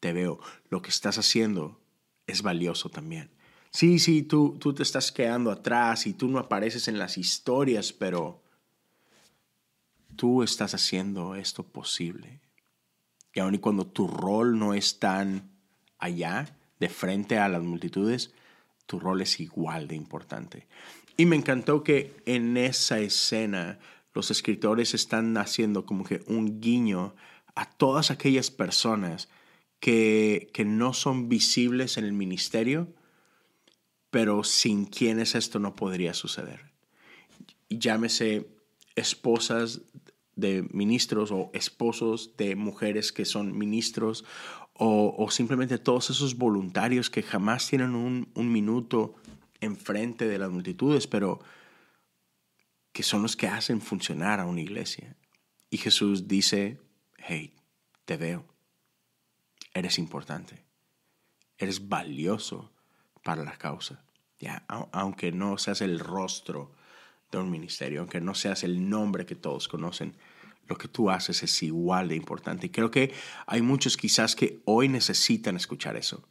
te 0.00 0.12
veo, 0.12 0.40
lo 0.68 0.82
que 0.82 0.90
estás 0.90 1.18
haciendo 1.18 1.80
es 2.26 2.42
valioso 2.42 2.90
también. 2.90 3.30
Sí, 3.70 3.98
sí, 3.98 4.22
tú, 4.22 4.56
tú 4.60 4.72
te 4.72 4.82
estás 4.82 5.10
quedando 5.10 5.50
atrás 5.50 6.06
y 6.06 6.12
tú 6.12 6.28
no 6.28 6.38
apareces 6.38 6.88
en 6.88 6.98
las 6.98 7.18
historias, 7.18 7.92
pero 7.92 8.42
tú 10.16 10.42
estás 10.42 10.74
haciendo 10.74 11.34
esto 11.34 11.64
posible. 11.64 12.40
Y 13.32 13.40
aun 13.40 13.54
y 13.54 13.58
cuando 13.58 13.86
tu 13.86 14.06
rol 14.06 14.58
no 14.58 14.74
es 14.74 15.00
tan 15.00 15.50
allá, 15.98 16.56
de 16.78 16.88
frente 16.88 17.38
a 17.38 17.48
las 17.48 17.62
multitudes, 17.62 18.32
tu 18.86 19.00
rol 19.00 19.22
es 19.22 19.40
igual 19.40 19.88
de 19.88 19.96
importante. 19.96 20.66
Y 21.16 21.26
me 21.26 21.36
encantó 21.36 21.82
que 21.82 22.14
en 22.26 22.56
esa 22.56 22.98
escena 22.98 23.78
los 24.12 24.30
escritores 24.30 24.94
están 24.94 25.36
haciendo 25.36 25.86
como 25.86 26.04
que 26.04 26.22
un 26.26 26.60
guiño 26.60 27.14
a 27.54 27.70
todas 27.70 28.10
aquellas 28.10 28.50
personas 28.50 29.28
que, 29.80 30.50
que 30.52 30.64
no 30.64 30.92
son 30.92 31.28
visibles 31.28 31.96
en 31.98 32.04
el 32.04 32.12
ministerio, 32.12 32.92
pero 34.10 34.44
sin 34.44 34.86
quienes 34.86 35.34
esto 35.34 35.58
no 35.58 35.74
podría 35.74 36.14
suceder. 36.14 36.72
Llámese 37.68 38.48
esposas 38.94 39.82
de 40.36 40.66
ministros 40.72 41.30
o 41.30 41.50
esposos 41.52 42.36
de 42.36 42.56
mujeres 42.56 43.12
que 43.12 43.24
son 43.24 43.56
ministros 43.56 44.24
o, 44.76 45.28
simplemente 45.30 45.78
todos 45.78 46.10
esos 46.10 46.36
voluntarios 46.36 47.08
que 47.08 47.22
jamás 47.22 47.68
tienen 47.68 47.94
un, 47.94 48.28
un 48.34 48.52
minuto 48.52 49.14
enfrente 49.60 50.26
de 50.26 50.38
las 50.38 50.50
multitudes, 50.50 51.06
pero 51.06 51.40
que 52.92 53.04
son 53.04 53.22
los 53.22 53.36
que 53.36 53.46
hacen 53.46 53.80
funcionar 53.80 54.40
a 54.40 54.46
una 54.46 54.60
iglesia. 54.60 55.16
Y 55.70 55.78
Jesús 55.78 56.26
dice, 56.26 56.80
hey, 57.26 57.54
te 58.04 58.16
veo, 58.16 58.44
eres 59.72 59.98
importante, 59.98 60.64
eres 61.56 61.88
valioso 61.88 62.72
para 63.22 63.44
la 63.44 63.56
causa, 63.56 64.04
ya, 64.38 64.64
aunque 64.68 65.32
no 65.32 65.56
seas 65.58 65.80
el 65.80 65.98
rostro 65.98 66.74
de 67.30 67.38
un 67.38 67.50
ministerio, 67.50 68.00
aunque 68.00 68.20
no 68.20 68.34
seas 68.34 68.62
el 68.62 68.88
nombre 68.88 69.24
que 69.24 69.34
todos 69.34 69.68
conocen, 69.68 70.16
lo 70.66 70.76
que 70.76 70.88
tú 70.88 71.10
haces 71.10 71.42
es 71.42 71.62
igual 71.62 72.08
de 72.08 72.16
importante. 72.16 72.66
Y 72.66 72.70
creo 72.70 72.90
que 72.90 73.12
hay 73.46 73.62
muchos 73.62 73.96
quizás 73.96 74.34
que 74.34 74.62
hoy 74.64 74.88
necesitan 74.88 75.56
escuchar 75.56 75.96
eso. 75.96 76.26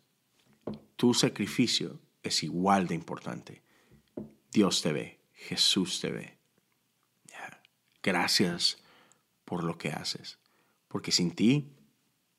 Tu 0.95 1.13
sacrificio 1.13 1.99
es 2.23 2.43
igual 2.43 2.87
de 2.87 2.95
importante. 2.95 3.61
Dios 4.51 4.81
te 4.81 4.93
ve, 4.93 5.19
Jesús 5.33 5.99
te 5.99 6.11
ve. 6.11 6.37
Gracias 8.03 8.77
por 9.45 9.63
lo 9.63 9.77
que 9.77 9.89
haces. 9.91 10.37
Porque 10.93 11.11
sin 11.11 11.31
ti, 11.31 11.71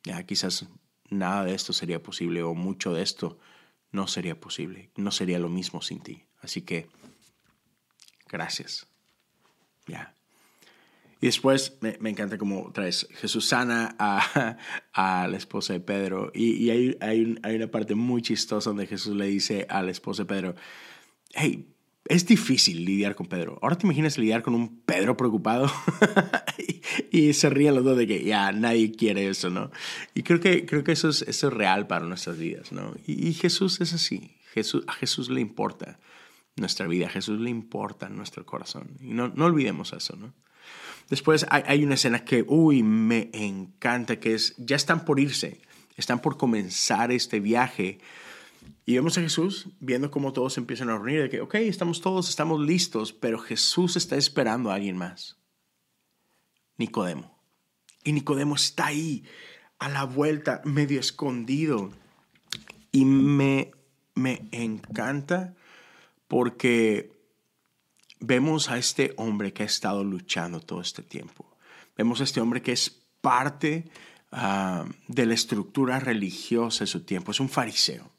ya 0.04 0.22
quizás 0.22 0.68
nada 1.10 1.44
de 1.44 1.56
esto 1.56 1.72
sería 1.72 2.00
posible 2.00 2.44
o 2.44 2.54
mucho 2.54 2.94
de 2.94 3.02
esto 3.02 3.36
no 3.90 4.06
sería 4.06 4.38
posible. 4.38 4.90
No 4.94 5.10
sería 5.10 5.40
lo 5.40 5.48
mismo 5.48 5.82
sin 5.82 5.98
ti. 5.98 6.22
Así 6.40 6.62
que, 6.62 6.86
gracias. 8.28 8.86
Ya. 9.88 10.14
Y 11.20 11.26
después 11.26 11.78
me, 11.80 11.98
me 11.98 12.10
encanta 12.10 12.38
como 12.38 12.70
traes 12.70 13.08
Jesús 13.14 13.48
sana 13.48 13.96
a, 13.98 14.56
a 14.92 15.26
la 15.26 15.36
esposa 15.36 15.72
de 15.72 15.80
Pedro. 15.80 16.30
Y, 16.32 16.52
y 16.52 16.70
hay, 16.70 16.96
hay, 17.00 17.36
hay, 17.42 17.56
una 17.56 17.66
parte 17.66 17.96
muy 17.96 18.22
chistosa 18.22 18.70
donde 18.70 18.86
Jesús 18.86 19.16
le 19.16 19.26
dice 19.26 19.66
a 19.68 19.82
la 19.82 19.90
esposa 19.90 20.22
de 20.22 20.26
Pedro, 20.26 20.54
hey, 21.32 21.73
es 22.06 22.26
difícil 22.26 22.84
lidiar 22.84 23.14
con 23.14 23.26
Pedro. 23.26 23.58
Ahora 23.62 23.76
te 23.76 23.86
imaginas 23.86 24.18
lidiar 24.18 24.42
con 24.42 24.54
un 24.54 24.80
Pedro 24.80 25.16
preocupado 25.16 25.72
y, 27.10 27.32
se 27.32 27.48
ríen 27.50 27.74
los 27.74 27.84
dos 27.84 27.96
de 27.96 28.06
que 28.06 28.22
ya 28.22 28.52
nadie 28.52 28.92
quiere 28.92 29.28
eso, 29.28 29.50
¿no? 29.50 29.70
Y 30.14 30.22
creo 30.22 30.40
que, 30.40 30.66
creo 30.66 30.84
que 30.84 30.92
eso, 30.92 31.08
es, 31.08 31.22
eso 31.22 31.48
es 31.48 31.52
real 31.54 31.86
para 31.86 32.04
nuestras 32.04 32.38
vidas, 32.38 32.72
¿no? 32.72 32.94
Y, 33.06 33.28
y 33.28 33.34
Jesús 33.34 33.80
es 33.80 33.94
así. 33.94 34.36
Jesús, 34.52 34.84
a 34.86 34.92
Jesús 34.92 35.30
le 35.30 35.40
importa 35.40 35.98
nuestra 36.56 36.86
vida. 36.86 37.06
A 37.06 37.10
Jesús 37.10 37.40
le 37.40 37.50
importa 37.50 38.08
nuestro 38.08 38.44
corazón. 38.44 38.96
Y 39.00 39.14
no, 39.14 39.28
no 39.28 39.46
olvidemos 39.46 39.92
eso, 39.92 40.16
¿no? 40.16 40.32
Después 41.08 41.46
hay, 41.50 41.62
hay, 41.66 41.84
una 41.84 41.94
escena 41.94 42.24
que, 42.24 42.44
uy, 42.46 42.82
me 42.82 43.30
encanta, 43.32 44.20
que 44.20 44.34
es, 44.34 44.54
ya 44.56 44.76
están 44.76 45.04
por 45.04 45.20
irse, 45.20 45.60
están 45.96 46.20
por 46.20 46.36
comenzar 46.36 47.12
este 47.12 47.40
viaje. 47.40 47.98
Y 48.86 48.94
vemos 48.94 49.16
a 49.16 49.22
Jesús 49.22 49.68
viendo 49.80 50.10
cómo 50.10 50.32
todos 50.32 50.58
empiezan 50.58 50.90
a 50.90 50.98
reunir, 50.98 51.22
de 51.22 51.30
que, 51.30 51.40
ok, 51.40 51.54
estamos 51.54 52.00
todos, 52.00 52.28
estamos 52.28 52.60
listos, 52.60 53.12
pero 53.12 53.38
Jesús 53.38 53.96
está 53.96 54.16
esperando 54.16 54.70
a 54.70 54.74
alguien 54.74 54.98
más. 54.98 55.38
Nicodemo. 56.76 57.38
Y 58.04 58.12
Nicodemo 58.12 58.56
está 58.56 58.86
ahí, 58.86 59.24
a 59.78 59.88
la 59.88 60.04
vuelta, 60.04 60.60
medio 60.64 61.00
escondido. 61.00 61.90
Y 62.92 63.06
me, 63.06 63.72
me 64.14 64.48
encanta 64.52 65.54
porque 66.28 67.12
vemos 68.20 68.70
a 68.70 68.76
este 68.76 69.14
hombre 69.16 69.52
que 69.52 69.62
ha 69.62 69.66
estado 69.66 70.04
luchando 70.04 70.60
todo 70.60 70.80
este 70.82 71.02
tiempo. 71.02 71.56
Vemos 71.96 72.20
a 72.20 72.24
este 72.24 72.40
hombre 72.40 72.60
que 72.60 72.72
es 72.72 73.02
parte 73.20 73.90
uh, 74.32 74.84
de 75.08 75.26
la 75.26 75.34
estructura 75.34 76.00
religiosa 76.00 76.80
de 76.80 76.88
su 76.88 77.04
tiempo. 77.04 77.30
Es 77.30 77.40
un 77.40 77.48
fariseo. 77.48 78.10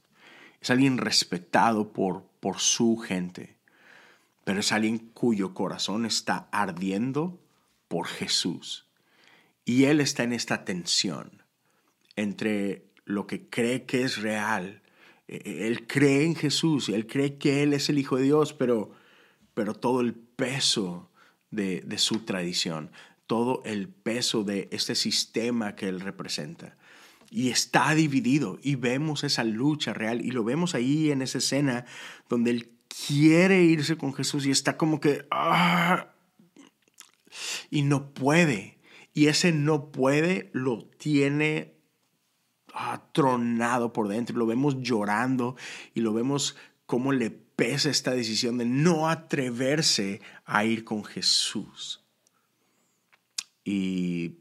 Es 0.65 0.72
alguien 0.72 0.98
respetado 0.98 1.93
por, 1.93 2.24
por 2.39 2.57
su 2.57 2.98
gente. 2.98 3.55
Pero 4.43 4.62
es 4.62 4.72
alguien 4.72 4.98
cuyo 4.98 5.53
corazón 5.53 6.07
está 6.07 6.50
ardiendo 6.51 7.39
por 7.88 8.07
Jesús. 8.07 8.88
Y 9.63 9.84
él 9.84 10.01
está 10.01 10.24
en 10.24 10.34
esta 10.34 10.65
tensión 10.65 11.43
entre 12.15 12.88
lo 13.03 13.27
que 13.27 13.48
cree 13.48 13.86
que 13.86 14.01
es 14.01 14.17
real. 14.17 14.81
E, 15.27 15.36
e, 15.45 15.67
él 15.67 15.86
cree 15.86 16.25
en 16.25 16.34
Jesús, 16.34 16.89
él 16.89 17.05
cree 17.05 17.38
que 17.38 17.62
Él 17.62 17.74
es 17.74 17.89
el 17.89 18.00
Hijo 18.00 18.17
de 18.17 18.24
Dios, 18.24 18.53
pero, 18.53 18.89
pero 19.53 19.75
todo 19.75 20.01
el 20.01 20.15
peso 20.15 21.12
de, 21.51 21.81
de 21.81 22.00
su 22.00 22.22
tradición, 22.22 22.89
todo 23.27 23.62
el 23.65 23.88
peso 23.88 24.43
de 24.43 24.67
este 24.72 24.95
sistema 24.95 25.75
que 25.75 25.89
Él 25.89 26.00
representa. 26.00 26.75
Y 27.36 27.50
está 27.50 27.94
dividido 27.94 28.60
y 28.63 28.75
vemos 28.75 29.25
esa 29.25 29.44
lucha 29.44 29.94
real 29.94 30.24
y 30.24 30.32
lo 30.32 30.46
vemos 30.46 30.74
ahí 30.74 31.12
en 31.12 31.22
esa 31.22 31.39
escena 31.39 31.84
donde 32.30 32.51
Él 32.51 32.72
quiere 32.88 33.62
irse 33.62 33.98
con 33.98 34.13
Jesús 34.13 34.46
y 34.46 34.51
está 34.51 34.77
como 34.77 35.01
que... 35.01 35.27
¡ah! 35.32 36.13
Y 37.70 37.82
no 37.82 38.13
puede. 38.13 38.80
Y 39.13 39.27
ese 39.27 39.51
no 39.51 39.92
puede 39.92 40.50
lo 40.54 40.86
tiene 40.86 41.75
atronado 42.74 43.92
por 43.92 44.08
dentro. 44.08 44.38
Lo 44.38 44.46
vemos 44.46 44.77
llorando 44.80 45.58
y 45.94 46.00
lo 46.00 46.13
vemos 46.13 46.56
cómo 46.86 47.12
le 47.12 47.32
pesa 47.32 47.89
esta 47.89 48.12
decisión 48.12 48.58
de 48.58 48.63
no 48.63 49.10
atreverse 49.10 50.22
a 50.46 50.63
ir 50.63 50.86
con 50.86 51.04
Jesús. 51.04 52.01
Y 53.65 54.38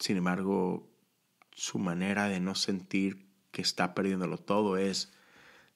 sin 0.00 0.16
embargo, 0.16 0.87
su 1.58 1.80
manera 1.80 2.28
de 2.28 2.38
no 2.38 2.54
sentir 2.54 3.26
que 3.50 3.62
está 3.62 3.92
perdiéndolo 3.92 4.38
todo 4.38 4.76
es 4.76 5.12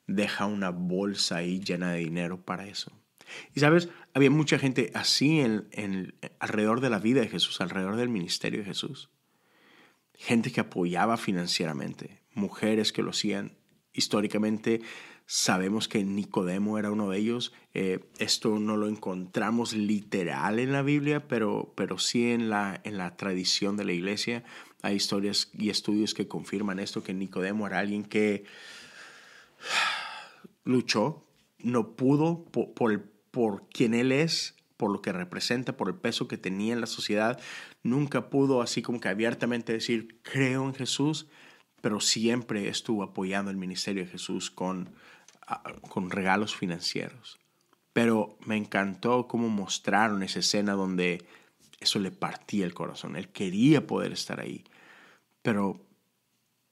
deja 0.06 0.46
una 0.46 0.70
bolsa 0.70 1.38
ahí 1.38 1.58
llena 1.58 1.90
de 1.90 1.98
dinero 1.98 2.44
para 2.44 2.68
eso. 2.68 2.92
Y 3.52 3.60
sabes, 3.60 3.88
había 4.14 4.30
mucha 4.30 4.60
gente 4.60 4.92
así 4.94 5.40
en, 5.40 6.14
alrededor 6.38 6.80
de 6.80 6.90
la 6.90 7.00
vida 7.00 7.20
de 7.20 7.28
Jesús, 7.28 7.60
alrededor 7.60 7.96
del 7.96 8.10
ministerio 8.10 8.60
de 8.60 8.66
Jesús. 8.66 9.10
Gente 10.14 10.52
que 10.52 10.60
apoyaba 10.60 11.16
financieramente, 11.16 12.22
mujeres 12.32 12.92
que 12.92 13.02
lo 13.02 13.10
hacían. 13.10 13.58
Históricamente 13.92 14.82
sabemos 15.26 15.88
que 15.88 16.04
Nicodemo 16.04 16.78
era 16.78 16.92
uno 16.92 17.10
de 17.10 17.18
ellos. 17.18 17.52
Eh, 17.74 18.08
esto 18.18 18.60
no 18.60 18.76
lo 18.76 18.86
encontramos 18.86 19.72
literal 19.72 20.60
en 20.60 20.70
la 20.70 20.82
Biblia, 20.82 21.26
pero, 21.26 21.72
pero 21.76 21.98
sí 21.98 22.30
en 22.30 22.50
la, 22.50 22.80
en 22.84 22.98
la 22.98 23.16
tradición 23.16 23.76
de 23.76 23.84
la 23.84 23.92
iglesia. 23.94 24.44
Hay 24.82 24.96
historias 24.96 25.50
y 25.54 25.70
estudios 25.70 26.12
que 26.12 26.28
confirman 26.28 26.78
esto, 26.78 27.02
que 27.02 27.14
Nicodemo 27.14 27.66
era 27.66 27.78
alguien 27.78 28.04
que 28.04 28.44
luchó, 30.64 31.22
no 31.58 31.94
pudo 31.96 32.44
por, 32.44 32.74
por, 32.74 33.04
por 33.30 33.68
quien 33.68 33.94
él 33.94 34.12
es, 34.12 34.56
por 34.76 34.90
lo 34.90 35.00
que 35.00 35.12
representa, 35.12 35.76
por 35.76 35.88
el 35.88 35.94
peso 35.94 36.26
que 36.26 36.36
tenía 36.36 36.72
en 36.72 36.80
la 36.80 36.88
sociedad. 36.88 37.40
Nunca 37.84 38.28
pudo 38.30 38.60
así 38.60 38.82
como 38.82 38.98
que 38.98 39.08
abiertamente 39.08 39.72
decir, 39.72 40.20
creo 40.22 40.64
en 40.64 40.74
Jesús, 40.74 41.28
pero 41.80 42.00
siempre 42.00 42.68
estuvo 42.68 43.04
apoyando 43.04 43.50
el 43.50 43.56
ministerio 43.56 44.04
de 44.04 44.10
Jesús 44.10 44.50
con, 44.50 44.92
ah, 45.46 45.62
con 45.88 46.10
regalos 46.10 46.56
financieros. 46.56 47.38
Pero 47.92 48.36
me 48.44 48.56
encantó 48.56 49.28
cómo 49.28 49.48
mostraron 49.48 50.24
esa 50.24 50.40
escena 50.40 50.72
donde 50.72 51.24
eso 51.78 51.98
le 51.98 52.10
partía 52.10 52.64
el 52.64 52.74
corazón. 52.74 53.16
Él 53.16 53.28
quería 53.28 53.86
poder 53.86 54.12
estar 54.12 54.40
ahí, 54.40 54.64
pero, 55.42 55.86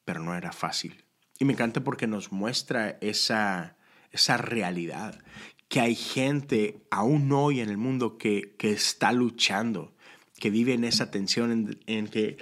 pero 0.05 0.21
no 0.21 0.35
era 0.35 0.53
fácil. 0.53 1.05
Y 1.39 1.45
me 1.45 1.53
encanta 1.53 1.83
porque 1.83 2.07
nos 2.07 2.33
muestra 2.33 2.99
esa, 3.01 3.77
esa 4.11 4.37
realidad, 4.37 5.23
que 5.69 5.81
hay 5.81 5.95
gente 5.95 6.85
aún 6.91 7.31
hoy 7.33 7.61
en 7.61 7.69
el 7.69 7.77
mundo 7.77 8.19
que, 8.19 8.57
que 8.59 8.73
está 8.73 9.13
luchando, 9.13 9.95
que 10.39 10.51
vive 10.51 10.75
en 10.75 10.85
esa 10.85 11.11
tensión 11.11 11.79
en, 11.87 12.09
que 12.09 12.39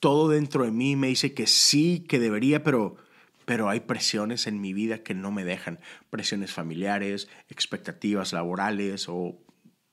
todo 0.00 0.28
dentro 0.28 0.64
de 0.64 0.72
mí 0.72 0.96
me 0.96 1.06
dice 1.06 1.32
que 1.32 1.46
sí, 1.46 2.04
que 2.08 2.18
debería, 2.18 2.64
pero, 2.64 2.96
pero 3.44 3.68
hay 3.68 3.80
presiones 3.80 4.46
en 4.48 4.60
mi 4.60 4.72
vida 4.72 5.04
que 5.04 5.14
no 5.14 5.30
me 5.30 5.44
dejan. 5.44 5.78
Presiones 6.10 6.52
familiares, 6.52 7.28
expectativas 7.48 8.32
laborales 8.32 9.08
o, 9.08 9.38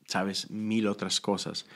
sabes, 0.07 0.49
mil 0.49 0.87
otras 0.87 1.21
cosas. 1.21 1.67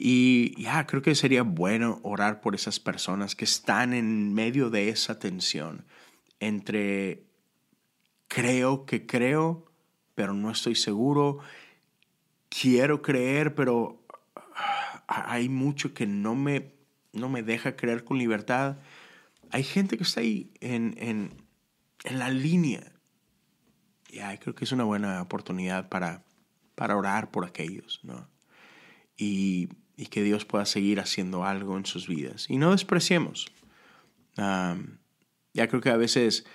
Y 0.00 0.62
ya, 0.62 0.86
creo 0.86 1.02
que 1.02 1.14
sería 1.16 1.42
bueno 1.42 1.98
orar 2.04 2.40
por 2.40 2.54
esas 2.54 2.78
personas 2.78 3.34
que 3.34 3.44
están 3.44 3.92
en 3.92 4.32
medio 4.32 4.70
de 4.70 4.88
esa 4.90 5.18
tensión 5.18 5.84
entre 6.38 7.24
creo 8.28 8.86
que 8.86 9.06
creo 9.06 9.68
pero 10.18 10.34
no 10.34 10.50
estoy 10.50 10.74
seguro. 10.74 11.38
Quiero 12.48 13.02
creer, 13.02 13.54
pero 13.54 14.04
hay 15.06 15.48
mucho 15.48 15.94
que 15.94 16.08
no 16.08 16.34
me, 16.34 16.74
no 17.12 17.28
me 17.28 17.44
deja 17.44 17.76
creer 17.76 18.02
con 18.02 18.18
libertad. 18.18 18.78
Hay 19.52 19.62
gente 19.62 19.96
que 19.96 20.02
está 20.02 20.18
ahí 20.18 20.50
en, 20.58 20.96
en, 20.98 21.30
en 22.02 22.18
la 22.18 22.30
línea. 22.30 22.90
Y 24.10 24.18
creo 24.38 24.56
que 24.56 24.64
es 24.64 24.72
una 24.72 24.82
buena 24.82 25.22
oportunidad 25.22 25.88
para, 25.88 26.24
para 26.74 26.96
orar 26.96 27.30
por 27.30 27.44
aquellos, 27.44 28.00
¿no? 28.02 28.28
Y, 29.16 29.68
y, 29.98 30.06
que 30.06 30.22
Dios 30.22 30.44
pueda 30.44 30.64
seguir 30.64 31.00
haciendo 31.00 31.44
algo 31.44 31.76
en 31.76 31.84
sus 31.84 32.08
vidas. 32.08 32.46
Y 32.48 32.56
no 32.56 32.70
despreciemos. 32.70 33.52
ya 34.36 35.68
creo 35.68 35.80
que 35.80 35.90
a 35.90 35.96
veces 35.96 36.46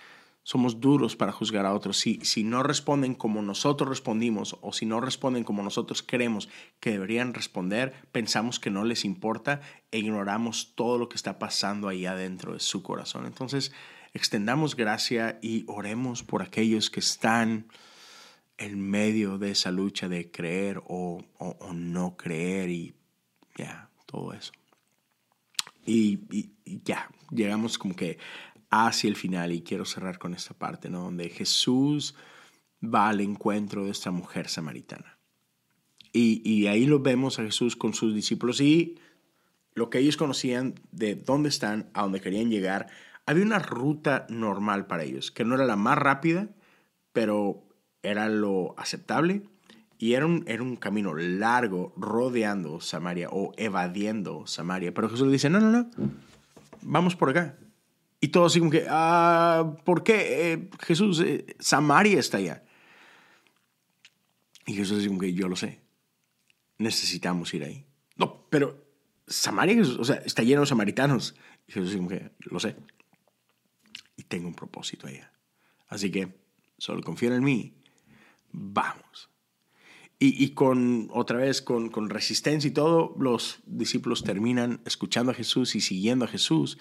somos 0.43 0.81
duros 0.81 1.15
para 1.15 1.31
juzgar 1.31 1.65
a 1.65 1.73
otros. 1.73 1.97
Si, 1.97 2.19
si 2.23 2.43
no 2.43 2.63
responden 2.63 3.15
como 3.15 3.41
nosotros 3.41 3.89
respondimos 3.89 4.57
o 4.61 4.73
si 4.73 4.85
no 4.85 4.99
responden 4.99 5.43
como 5.43 5.63
nosotros 5.63 6.03
creemos 6.03 6.49
que 6.79 6.91
deberían 6.91 7.33
responder, 7.33 7.93
pensamos 8.11 8.59
que 8.59 8.69
no 8.69 8.83
les 8.83 9.05
importa 9.05 9.61
e 9.91 9.99
ignoramos 9.99 10.73
todo 10.75 10.97
lo 10.97 11.07
que 11.07 11.15
está 11.15 11.39
pasando 11.39 11.87
ahí 11.87 12.05
adentro 12.05 12.53
de 12.53 12.59
su 12.59 12.83
corazón. 12.83 13.25
Entonces, 13.25 13.71
extendamos 14.13 14.75
gracia 14.75 15.39
y 15.41 15.65
oremos 15.67 16.23
por 16.23 16.41
aquellos 16.41 16.89
que 16.89 16.99
están 16.99 17.67
en 18.57 18.79
medio 18.79 19.37
de 19.37 19.51
esa 19.51 19.71
lucha 19.71 20.07
de 20.07 20.29
creer 20.29 20.81
o, 20.85 21.23
o, 21.37 21.73
no 21.73 22.15
creer 22.15 22.69
y 22.69 22.93
ya, 23.57 23.89
todo 24.05 24.33
eso. 24.33 24.51
Y 25.85 26.19
ya, 26.65 27.09
llegamos 27.29 27.77
como 27.77 27.95
que 27.95 28.17
hacia 28.69 29.07
el 29.07 29.15
final 29.15 29.51
y 29.51 29.61
quiero 29.61 29.85
cerrar 29.85 30.17
con 30.17 30.33
esta 30.33 30.53
parte, 30.53 30.89
¿no? 30.89 31.03
Donde 31.03 31.29
Jesús 31.29 32.15
va 32.83 33.09
al 33.09 33.21
encuentro 33.21 33.85
de 33.85 33.91
esta 33.91 34.11
mujer 34.11 34.47
samaritana. 34.47 35.17
Y, 36.11 36.41
y, 36.49 36.67
ahí 36.67 36.85
lo 36.85 36.99
vemos 36.99 37.39
a 37.39 37.43
Jesús 37.43 37.75
con 37.75 37.93
sus 37.93 38.13
discípulos 38.13 38.61
y 38.61 38.99
lo 39.73 39.89
que 39.89 39.97
ellos 39.97 40.17
conocían 40.17 40.75
de 40.91 41.15
dónde 41.15 41.49
están, 41.49 41.89
a 41.93 42.03
dónde 42.03 42.21
querían 42.21 42.49
llegar. 42.49 42.87
Había 43.25 43.43
una 43.43 43.59
ruta 43.59 44.27
normal 44.29 44.85
para 44.85 45.03
ellos, 45.03 45.31
que 45.31 45.43
no 45.43 45.55
era 45.55 45.65
la 45.65 45.75
más 45.75 45.97
rápida, 45.97 46.49
pero 47.13 47.63
era 48.03 48.29
lo 48.29 48.75
aceptable 48.77 49.43
y 50.03 50.15
era 50.15 50.25
un, 50.25 50.43
era 50.47 50.61
un 50.61 50.75
camino 50.75 51.15
largo 51.15 51.93
rodeando 51.95 52.81
Samaria 52.81 53.29
o 53.31 53.53
evadiendo 53.55 54.45
Samaria. 54.45 54.93
Pero 54.93 55.07
Jesús 55.07 55.27
le 55.27 55.31
dice, 55.31 55.49
no, 55.49 55.61
no, 55.61 55.71
no, 55.71 55.89
vamos 56.81 57.15
por 57.15 57.29
acá. 57.29 57.57
Y 58.19 58.27
todo 58.27 58.47
así 58.47 58.59
como 58.59 58.69
que, 58.69 58.85
ah, 58.89 59.77
¿por 59.85 60.03
qué 60.03 60.51
eh, 60.51 60.69
Jesús, 60.81 61.21
eh, 61.21 61.55
Samaria 61.57 62.19
está 62.19 62.35
allá? 62.35 62.65
Y 64.65 64.73
Jesús 64.73 64.97
dice 64.97 65.07
como 65.07 65.21
que 65.21 65.31
yo 65.31 65.47
lo 65.47 65.55
sé, 65.55 65.79
necesitamos 66.79 67.53
ir 67.53 67.63
ahí. 67.63 67.85
No, 68.17 68.45
pero 68.49 68.85
Samaria, 69.25 69.81
o 69.81 70.03
sea, 70.03 70.17
está 70.17 70.43
lleno 70.43 70.59
de 70.59 70.67
samaritanos. 70.67 71.33
Y 71.65 71.71
Jesús 71.71 71.91
dice 71.91 71.97
como 71.99 72.09
que 72.09 72.29
lo 72.39 72.59
sé. 72.59 72.75
Y 74.17 74.23
tengo 74.23 74.49
un 74.49 74.53
propósito 74.53 75.07
allá. 75.07 75.31
Así 75.87 76.11
que 76.11 76.27
solo 76.77 77.01
confíen 77.01 77.31
en 77.31 77.43
mí. 77.45 77.73
vamos. 78.51 79.29
Y, 80.19 80.51
con, 80.51 81.09
otra 81.11 81.39
vez, 81.39 81.61
con, 81.61 81.91
resistencia 82.09 82.69
y 82.69 82.71
todo, 82.71 83.13
los 83.19 83.59
discípulos 83.65 84.23
terminan 84.23 84.79
escuchando 84.85 85.33
a 85.33 85.35
Jesús 85.35 85.75
y 85.75 85.81
siguiendo 85.81 86.23
a 86.23 86.29
Jesús 86.29 86.77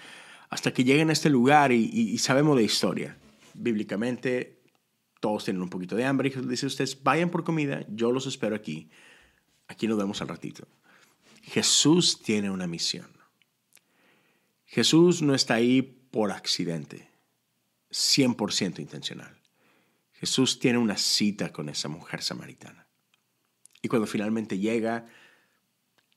hasta 0.48 0.72
que 0.72 0.84
llegan 0.84 1.10
a 1.10 1.12
este 1.12 1.28
lugar 1.28 1.72
y, 1.72 2.16
sabemos 2.18 2.56
de 2.56 2.62
historia. 2.62 3.16
Bíblicamente, 3.54 4.60
todos 5.18 5.44
tienen 5.44 5.62
un 5.62 5.70
poquito 5.70 5.96
de 5.96 6.04
hambre 6.04 6.28
y 6.28 6.30
Jesús 6.30 6.48
dice, 6.48 6.66
ustedes 6.66 7.02
vayan 7.02 7.30
por 7.30 7.42
comida, 7.42 7.84
yo 7.88 8.12
los 8.12 8.26
espero 8.26 8.54
aquí. 8.54 8.90
Aquí 9.66 9.88
nos 9.88 9.98
vemos 9.98 10.20
al 10.22 10.28
ratito. 10.28 10.68
Jesús 11.42 12.22
tiene 12.22 12.48
una 12.50 12.68
misión. 12.68 13.10
Jesús 14.66 15.20
no 15.20 15.34
está 15.34 15.54
ahí 15.54 15.82
por 15.82 16.30
accidente, 16.30 17.08
100% 17.90 18.78
intencional. 18.78 19.36
Jesús 20.12 20.58
tiene 20.58 20.78
una 20.78 20.96
cita 20.96 21.52
con 21.52 21.68
esa 21.68 21.88
mujer 21.88 22.22
samaritana. 22.22 22.81
Y 23.82 23.88
cuando 23.88 24.06
finalmente 24.06 24.58
llega, 24.58 25.06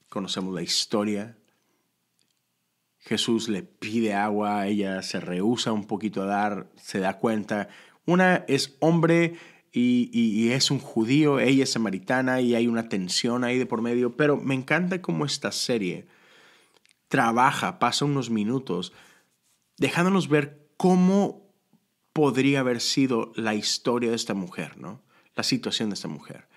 conocemos 0.10 0.54
la 0.54 0.62
historia. 0.62 1.36
Jesús 3.00 3.50
le 3.50 3.64
pide 3.64 4.14
agua, 4.14 4.68
ella 4.68 5.02
se 5.02 5.20
rehúsa 5.20 5.72
un 5.72 5.86
poquito 5.86 6.22
a 6.22 6.26
dar, 6.26 6.70
se 6.78 7.00
da 7.00 7.18
cuenta. 7.18 7.70
Una 8.06 8.46
es 8.48 8.78
hombre 8.80 9.36
y, 9.72 10.52
es 10.52 10.72
un 10.72 10.80
judío, 10.80 11.40
ella 11.40 11.64
es 11.64 11.72
samaritana 11.72 12.40
y 12.40 12.56
hay 12.56 12.68
una 12.68 12.88
tensión 12.88 13.44
ahí 13.44 13.60
de 13.60 13.66
por 13.66 13.82
medio, 13.82 14.16
pero 14.16 14.38
me 14.38 14.56
encanta 14.56 15.02
cómo 15.02 15.26
esta 15.26 15.52
serie 15.52 16.08
trabaja, 17.10 17.78
pasa 17.78 18.06
unos 18.06 18.30
minutos, 18.30 18.94
dejándonos 19.78 20.30
ver 20.30 20.70
cómo 20.78 21.52
podría 22.14 22.62
haber 22.62 22.80
sido 22.80 23.34
la 23.36 23.54
historia 23.54 24.12
de 24.12 24.16
esta 24.16 24.34
mujer, 24.34 24.78
¿no? 24.78 25.02
La 25.36 25.44
situación 25.44 25.90
de 25.90 25.96
esta 25.96 26.08
mujer. 26.08 26.48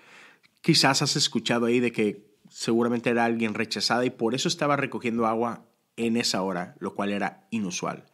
Quizás 0.61 1.01
has 1.01 1.15
escuchado 1.15 1.65
ahí 1.65 1.79
de 1.79 1.91
que 1.91 2.29
seguramente 2.49 3.09
era 3.09 3.25
alguien 3.25 3.53
rechazada 3.53 4.05
y 4.05 4.09
por 4.09 4.35
eso 4.35 4.47
estaba 4.47 4.75
recogiendo 4.75 5.25
agua 5.25 5.65
en 5.95 6.17
esa 6.17 6.41
hora, 6.41 6.75
lo 6.79 6.95
cual 6.95 7.11
era 7.11 7.47
inusual. 7.51 8.05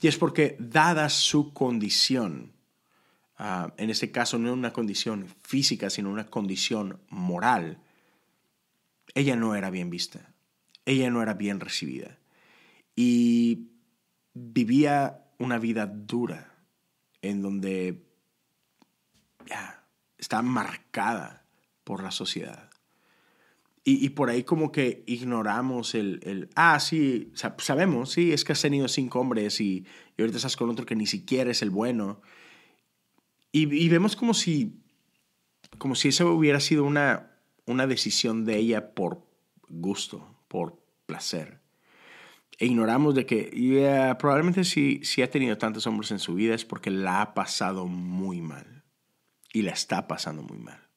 Y 0.00 0.08
es 0.08 0.16
porque, 0.16 0.56
dada 0.58 1.08
su 1.08 1.52
condición, 1.52 2.52
Ah, 3.42 3.72
en 3.78 3.88
este 3.88 4.10
caso 4.10 4.38
no 4.38 4.52
una 4.52 4.74
condición 4.74 5.26
física, 5.42 5.88
sino 5.88 6.10
una 6.10 6.26
condición 6.26 7.00
moral, 7.08 7.78
ella 9.14 9.34
no 9.34 9.54
era 9.54 9.70
bien 9.70 9.88
vista, 9.88 10.34
ella 10.84 11.08
no 11.08 11.22
era 11.22 11.32
bien 11.32 11.58
recibida 11.58 12.18
y 12.94 13.70
vivía 14.34 15.24
una 15.38 15.58
vida 15.58 15.86
dura 15.86 16.52
en 17.22 17.40
donde 17.40 18.04
ya 19.46 19.86
está 20.18 20.42
marcada 20.42 21.39
por 21.90 22.04
la 22.04 22.12
sociedad. 22.12 22.70
Y, 23.82 24.10
por 24.10 24.30
ahí 24.30 24.44
como 24.44 24.70
que 24.70 25.02
ignoramos 25.08 25.96
el, 25.96 26.20
el 26.22 26.48
ah, 26.54 26.78
sí, 26.78 27.32
sabemos, 27.58 28.12
sí, 28.12 28.32
es 28.32 28.44
que 28.44 28.52
has 28.52 28.62
tenido 28.62 28.86
cinco 28.86 29.18
hombres 29.18 29.60
y, 29.60 29.84
y 30.16 30.22
ahorita 30.22 30.36
estás 30.36 30.54
con 30.54 30.70
otro 30.70 30.86
que 30.86 30.94
ni 30.94 31.06
siquiera 31.06 31.50
es 31.50 31.62
el 31.62 31.70
bueno. 31.70 32.20
Y, 33.50 33.88
vemos 33.88 34.14
como 34.14 34.34
si, 34.34 34.78
como 35.78 35.96
si 35.96 36.10
eso 36.10 36.32
hubiera 36.32 36.60
sido 36.60 36.84
una, 36.84 37.32
una 37.66 37.88
decisión 37.88 38.44
de 38.44 38.58
ella 38.58 38.94
por 38.94 39.26
gusto, 39.68 40.36
por 40.46 40.80
placer. 41.06 41.58
E 42.56 42.66
ignoramos 42.66 43.16
de 43.16 43.26
que 43.26 44.16
probablemente 44.16 44.62
si, 44.62 45.00
si 45.02 45.22
ha 45.22 45.30
tenido 45.32 45.58
tantos 45.58 45.88
hombres 45.88 46.12
en 46.12 46.20
su 46.20 46.34
vida 46.34 46.54
es 46.54 46.64
porque 46.64 46.92
la 46.92 47.20
ha 47.20 47.34
pasado 47.34 47.88
muy 47.88 48.40
mal. 48.40 48.84
Y 49.52 49.62
la 49.62 49.72
está 49.72 50.06
pasando 50.06 50.44
muy 50.44 50.58
mal. 50.58 50.89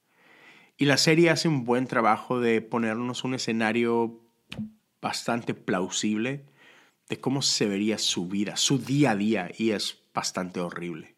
Y 0.84 0.86
la 0.86 0.98
serie 0.98 1.30
hace 1.30 1.48
un 1.48 1.64
buen 1.64 1.88
trabajo 1.88 2.42
de 2.42 2.60
ponernos 2.60 3.24
un 3.24 3.34
escenario 3.34 4.20
bastante 5.02 5.54
plausible 5.54 6.44
de 7.08 7.22
cómo 7.22 7.42
se 7.42 7.68
vería 7.68 7.98
su 7.98 8.28
vida, 8.28 8.58
su 8.58 8.80
día 8.80 9.12
a 9.12 9.16
día, 9.16 9.50
y 9.58 9.70
es 9.70 10.04
bastante 10.14 10.60
horrible. 10.60 11.16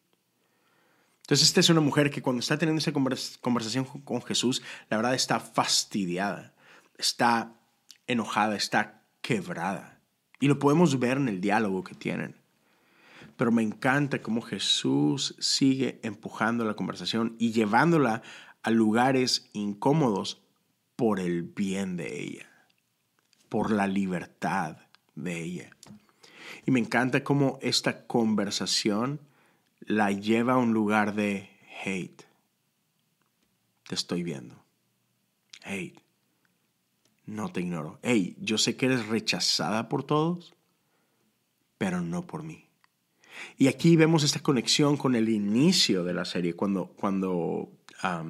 Entonces, 1.23 1.47
esta 1.47 1.62
es 1.62 1.71
una 1.71 1.82
mujer 1.82 2.12
que 2.12 2.21
cuando 2.21 2.41
está 2.41 2.60
teniendo 2.60 2.78
esa 2.78 2.93
conversación 2.93 3.86
con 3.86 4.21
Jesús, 4.21 4.62
la 4.88 4.97
verdad 4.97 5.15
está 5.15 5.39
fastidiada, 5.39 6.54
está 6.99 7.56
enojada, 8.06 8.56
está 8.56 9.01
quebrada. 9.23 9.99
Y 10.39 10.47
lo 10.47 10.60
podemos 10.60 10.99
ver 10.99 11.17
en 11.17 11.28
el 11.28 11.41
diálogo 11.41 11.84
que 11.84 11.95
tienen. 11.95 12.36
Pero 13.36 13.51
me 13.51 13.63
encanta 13.63 14.21
cómo 14.21 14.41
Jesús 14.41 15.36
sigue 15.39 15.99
empujando 16.04 16.65
la 16.65 16.75
conversación 16.75 17.36
y 17.39 17.51
llevándola 17.51 18.21
a 18.65 18.71
lugares 18.71 19.47
incómodos 19.54 20.41
por 20.95 21.19
el 21.19 21.43
bien 21.43 21.97
de 21.97 22.19
ella, 22.19 22.49
por 23.47 23.69
la 23.69 23.86
libertad 23.86 24.78
de 25.13 25.39
ella. 25.39 25.69
Y 26.65 26.71
me 26.71 26.80
encanta 26.80 27.23
cómo 27.23 27.60
esta 27.62 28.08
conversación 28.08 29.19
la 29.82 30.12
lleva 30.12 30.54
a 30.54 30.58
un 30.58 30.73
lugar 30.73 31.13
de 31.13 31.47
hate. 31.84 32.23
Te 33.88 33.93
estoy 33.93 34.23
viendo. 34.23 34.56
Hate. 35.63 36.01
No 37.28 37.51
te 37.51 37.62
ignoro. 37.62 37.99
Hey, 38.01 38.36
yo 38.39 38.58
sé 38.58 38.75
que 38.75 38.88
eres 38.88 39.06
rechazada 39.06 39.89
por 39.89 40.04
todos, 40.04 40.56
pero 41.78 42.01
no 42.01 42.25
por 42.25 42.41
mí. 42.41 42.65
Y 43.60 43.67
aquí 43.67 43.95
vemos 43.95 44.23
esta 44.23 44.39
conexión 44.39 44.97
con 44.97 45.13
el 45.13 45.30
inicio 45.30 46.04
de 46.04 46.15
la 46.15 46.25
serie, 46.25 46.56
cuando, 46.56 46.88
cuando 46.88 47.69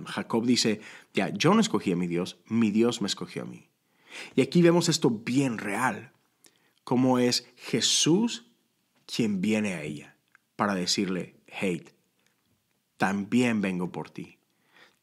Jacob 0.05 0.45
dice, 0.45 0.81
ya, 1.13 1.29
yo 1.29 1.53
no 1.53 1.61
escogí 1.61 1.91
a 1.91 1.95
mi 1.95 2.07
Dios, 2.07 2.38
mi 2.47 2.71
Dios 2.71 3.01
me 3.01 3.07
escogió 3.07 3.43
a 3.43 3.45
mí. 3.45 3.69
Y 4.35 4.41
aquí 4.41 4.61
vemos 4.61 4.89
esto 4.89 5.09
bien 5.09 5.57
real, 5.57 6.11
como 6.83 7.19
es 7.19 7.47
Jesús 7.57 8.45
quien 9.05 9.41
viene 9.41 9.73
a 9.73 9.83
ella 9.83 10.15
para 10.55 10.75
decirle, 10.75 11.35
hate, 11.47 11.93
también 12.97 13.61
vengo 13.61 13.91
por 13.91 14.09
ti. 14.09 14.38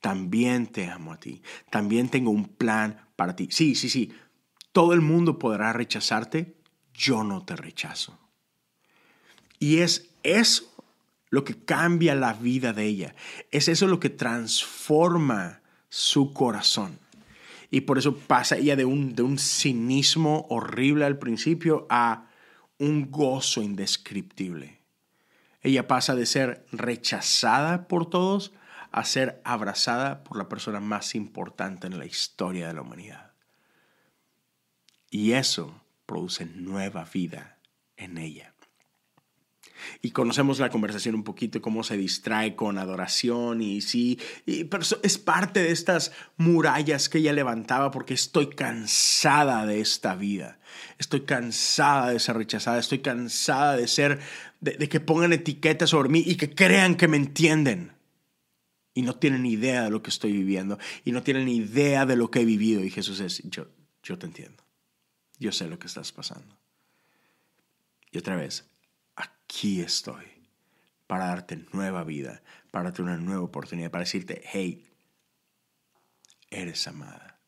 También 0.01 0.67
te 0.67 0.89
amo 0.89 1.13
a 1.13 1.21
ti. 1.21 1.43
También 1.71 2.09
tengo 2.09 2.31
un 2.31 2.49
plan 2.49 3.09
para 3.15 3.37
ti. 3.37 3.49
Sí, 3.51 3.75
sí, 3.77 3.89
sí. 3.89 4.13
Todo 4.73 4.95
el 4.95 5.01
mundo 5.01 5.39
podrá 5.39 5.73
rechazarte. 5.73 6.57
Yo 6.93 7.23
no 7.23 7.45
te 7.45 7.55
rechazo. 7.55 8.19
Y 9.61 9.79
es 9.79 10.11
eso 10.25 10.72
lo 11.33 11.45
que 11.45 11.65
cambia 11.65 12.15
la 12.15 12.35
vida 12.35 12.75
de 12.75 12.85
ella. 12.85 13.15
Es 13.51 13.69
eso 13.69 13.87
lo 13.87 13.99
que 13.99 14.11
transforma 14.11 15.63
su 15.89 16.35
corazón. 16.35 16.99
Y 17.71 17.81
por 17.81 17.97
eso 17.97 18.19
pasa 18.19 18.59
ella 18.59 18.77
de 18.77 18.85
un, 18.85 19.15
de 19.15 19.23
un 19.23 19.39
cinismo 19.39 20.47
horrible 20.51 21.07
al 21.07 21.19
principio 21.19 21.87
a 21.89 22.27
un 22.79 23.11
gozo 23.11 23.63
indescriptible. 23.63 24.83
Ella 25.63 25.89
pasa 25.89 26.15
de 26.15 26.27
ser 26.27 26.67
rechazada 26.71 27.89
por 27.89 28.11
todos 28.11 28.53
a 28.91 29.03
ser 29.07 29.41
abrazada 29.43 30.25
por 30.25 30.37
la 30.37 30.51
persona 30.51 30.81
más 30.81 31.15
importante 31.15 31.87
en 31.87 31.99
la 31.99 32.05
historia 32.05 32.69
de 32.69 32.75
la 32.75 32.83
humanidad. 32.83 33.33
Y 35.09 35.33
eso 35.33 35.83
produce 36.05 36.45
nueva 36.45 37.05
vida 37.05 37.59
en 37.97 38.19
ella. 38.19 38.52
Y 40.01 40.11
conocemos 40.11 40.59
la 40.59 40.71
conversación 40.71 41.15
un 41.15 41.25
poquito, 41.25 41.61
cómo 41.61 41.83
se 41.83 41.97
distrae 41.97 42.55
con 42.55 42.79
adoración 42.79 43.61
y 43.63 43.81
sí, 43.81 44.19
y, 44.47 44.65
pero 44.65 44.85
es 45.03 45.19
parte 45.19 45.63
de 45.63 45.71
estas 45.71 46.13
murallas 46.37 47.09
que 47.09 47.19
ella 47.19 47.33
levantaba 47.33 47.91
porque 47.91 48.15
estoy 48.15 48.49
cansada 48.49 49.67
de 49.67 49.81
esta 49.81 50.15
vida. 50.15 50.59
Estoy 50.99 51.23
cansada 51.23 52.11
de 52.11 52.19
ser 52.19 52.37
rechazada, 52.37 52.79
estoy 52.79 53.01
cansada 53.01 53.77
de 53.77 53.89
ser, 53.89 54.21
de, 54.61 54.89
que 54.89 55.01
pongan 55.01 55.33
etiquetas 55.33 55.91
sobre 55.91 56.09
mí 56.09 56.23
y 56.25 56.37
que 56.37 56.55
crean 56.55 56.97
que 56.97 57.09
me 57.09 57.17
entienden. 57.17 57.93
Y 58.95 59.03
no 59.03 59.15
tienen 59.15 59.47
idea 59.47 59.85
de 59.85 59.91
lo 59.91 60.03
que 60.03 60.11
estoy 60.11 60.33
viviendo 60.33 60.79
y 61.05 61.13
no 61.13 61.23
tienen 61.23 61.49
idea 61.49 62.05
de 62.05 62.17
lo 62.17 62.31
que 62.31 62.41
he 62.41 62.45
vivido. 62.45 62.85
Y 62.85 62.91
Jesús 62.91 63.21
es, 63.21 63.43
yo, 63.45 63.69
yo 64.03 64.19
te 64.19 64.27
entiendo. 64.27 64.63
Yo 65.39 65.51
sé 65.51 65.67
lo 65.67 65.79
que 65.79 65.87
estás 65.87 66.13
pasando. 66.13 66.59
Y 68.11 68.19
otra 68.19 68.37
vez, 68.37 68.67
aquí 69.53 69.83
estoy 69.83 70.25
para 71.07 71.27
darte 71.27 71.67
nueva 71.73 72.05
vida, 72.05 72.43
para 72.71 72.85
darte 72.85 73.03
una 73.03 73.19
nueva 73.19 73.43
oportunidad, 73.43 73.91
para 73.91 74.05
decirte, 74.05 74.41
hey, 74.51 74.87
eres 76.51 76.89
amada 76.89 77.39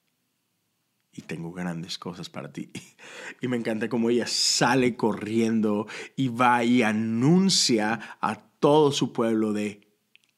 y 1.14 1.22
tengo 1.22 1.50
grandes 1.52 1.96
cosas 1.98 2.28
para 2.28 2.52
ti. 2.52 2.70
Y 3.40 3.48
me 3.48 3.56
encanta 3.56 3.88
cómo 3.88 4.10
ella 4.10 4.26
sale 4.26 4.96
corriendo 4.96 5.86
y 6.16 6.28
va 6.28 6.64
y 6.64 6.82
anuncia 6.82 8.16
a 8.20 8.36
todo 8.58 8.92
su 8.92 9.12
pueblo 9.12 9.52
de 9.52 9.80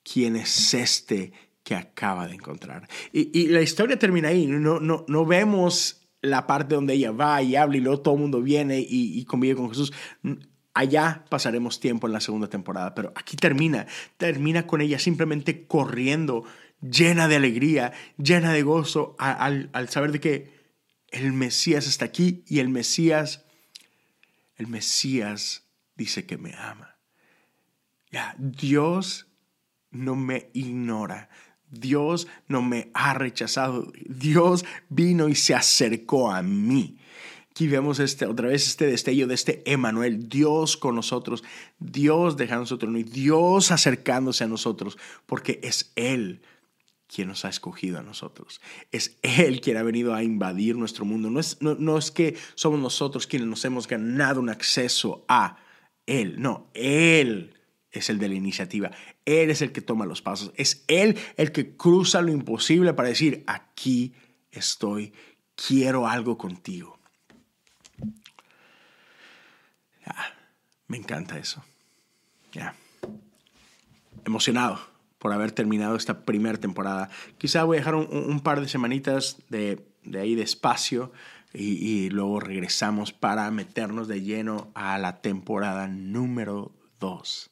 quién 0.03 0.35
es 0.35 0.75
este 0.75 1.33
que 1.63 1.75
acaba 1.75 2.27
de 2.27 2.35
encontrar. 2.35 2.89
Y, 3.13 3.49
la 3.49 3.61
historia 3.61 3.99
termina 3.99 4.29
ahí, 4.29 4.47
no, 4.47 4.81
no, 4.81 5.05
no 5.07 5.27
vemos 5.27 6.09
la 6.21 6.47
parte 6.47 6.75
donde 6.75 6.95
ella 6.95 7.13
va 7.13 7.43
y 7.43 7.55
habla 7.55 7.77
y 7.77 7.81
luego 7.81 8.01
todo 8.01 8.15
el 8.15 8.21
mundo 8.21 8.43
viene 8.43 8.81
y, 8.81 9.19
y 9.19 9.25
convive 9.25 9.57
con 9.57 9.69
Jesús. 9.69 9.93
Allá 10.77 11.25
pasaremos 11.31 11.81
tiempo 11.81 12.07
en 12.07 12.13
la 12.13 12.21
segunda 12.21 12.51
temporada, 12.51 12.95
pero 12.95 13.11
aquí 13.17 13.35
termina, 13.35 13.87
termina 14.19 14.67
con 14.67 14.83
ella 14.83 14.99
simplemente 14.99 15.67
corriendo 15.67 16.45
llena 16.83 17.29
de 17.29 17.37
alegría, 17.37 17.95
llena 18.19 18.53
de 18.53 18.63
gozo 18.63 19.17
al, 19.19 19.71
saber 19.89 20.13
de 20.13 20.21
que 20.21 20.53
el 21.09 21.33
Mesías 21.33 21.87
está 21.87 22.05
aquí 22.05 22.45
y 22.47 22.59
el 22.59 22.69
Mesías, 22.69 23.47
el 24.57 24.67
Mesías 24.67 25.65
dice 25.95 26.27
que 26.27 26.37
me 26.37 26.53
ama. 26.53 26.99
Ya, 28.11 28.35
Dios 28.37 29.29
no 29.91 30.15
me 30.15 30.51
ignora. 30.53 31.31
Dios 31.71 32.29
no 32.49 32.61
me 32.61 32.91
ha 32.93 33.15
rechazado. 33.15 33.91
Dios 34.07 34.67
vino 34.91 35.31
y 35.31 35.37
se 35.37 35.55
acercó 35.55 36.31
a 36.31 36.43
mí. 36.43 36.99
Aquí 37.57 37.69
vemos 37.69 38.01
este, 38.01 38.27
otra 38.27 38.49
vez 38.49 38.67
este 38.67 38.85
destello 38.85 39.27
de 39.27 39.33
este 39.33 39.63
Emanuel, 39.65 40.29
Dios 40.29 40.77
con 40.77 40.95
nosotros, 40.95 41.43
Dios 41.79 42.37
dejando 42.37 42.67
su 42.67 42.77
trono 42.77 42.99
y 42.99 43.03
Dios 43.03 43.71
acercándose 43.71 44.45
a 44.45 44.47
nosotros, 44.47 44.99
porque 45.25 45.59
es 45.63 45.91
Él 45.97 46.43
quien 47.07 47.29
nos 47.29 47.47
ha 47.47 47.49
escogido 47.49 47.99
a 47.99 48.03
nosotros. 48.03 48.61
Es 48.93 49.17
Él 49.23 49.63
quien 49.63 49.79
ha 49.79 49.83
venido 49.83 50.13
a 50.13 50.23
invadir 50.23 50.77
nuestro 50.77 51.07
mundo. 51.07 51.31
No 51.31 51.41
es, 51.41 51.57
no 51.63 51.97
es 51.97 52.11
que 52.11 52.37
somos 52.57 52.79
nosotros 52.79 53.27
quienes 53.27 53.49
nos 53.49 53.65
hemos 53.65 53.89
ganado 53.89 54.39
un 54.39 54.51
acceso 54.51 55.25
a 55.27 55.57
Él. 56.05 56.39
No, 56.39 56.69
Él 56.75 57.55
es 57.91 58.11
el 58.11 58.19
de 58.19 58.29
la 58.29 58.35
iniciativa. 58.35 58.91
Él 59.25 59.49
es 59.49 59.63
el 59.63 59.73
que 59.73 59.81
toma 59.81 60.05
los 60.05 60.21
pasos. 60.21 60.53
Es 60.57 60.85
Él 60.89 61.17
el 61.39 61.53
que 61.53 61.75
cruza 61.75 62.21
lo 62.21 62.33
imposible 62.33 62.93
para 62.93 63.09
decir, 63.09 63.45
aquí 63.47 64.13
estoy, 64.51 65.15
quiero 65.55 66.07
algo 66.07 66.37
contigo. 66.37 66.96
Encanta 70.97 71.39
eso. 71.39 71.63
Ya. 72.53 72.75
Emocionado 74.25 74.81
por 75.19 75.33
haber 75.33 75.53
terminado 75.53 75.95
esta 75.95 76.25
primera 76.25 76.59
temporada. 76.59 77.11
Quizá 77.37 77.65
voy 77.65 77.77
a 77.77 77.81
dejar 77.81 77.95
un, 77.97 78.41
par 78.41 78.63
de 78.63 78.69
semanitas 78.69 79.37
de, 79.51 79.85
ahí 80.19 80.35
de 80.35 80.43
espacio 80.43 81.13
y, 81.53 82.09
luego 82.11 82.41
regresamos 82.41 83.13
para 83.13 83.51
meternos 83.51 84.09
de 84.09 84.23
lleno 84.23 84.71
a 84.75 84.97
la 84.99 85.21
temporada 85.21 85.87
número 85.87 86.73
2. 86.99 87.51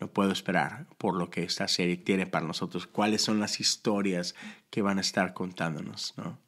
No 0.00 0.08
puedo 0.08 0.30
esperar 0.30 0.86
por 0.98 1.16
lo 1.16 1.30
que 1.30 1.44
esta 1.44 1.68
serie 1.68 1.96
tiene 1.96 2.26
para 2.26 2.46
nosotros, 2.46 2.86
cuáles 2.86 3.22
son 3.22 3.40
las 3.40 3.60
historias 3.60 4.34
que 4.70 4.82
van 4.82 4.98
a 4.98 5.00
estar 5.00 5.32
contándonos, 5.32 6.14
¿no? 6.16 6.38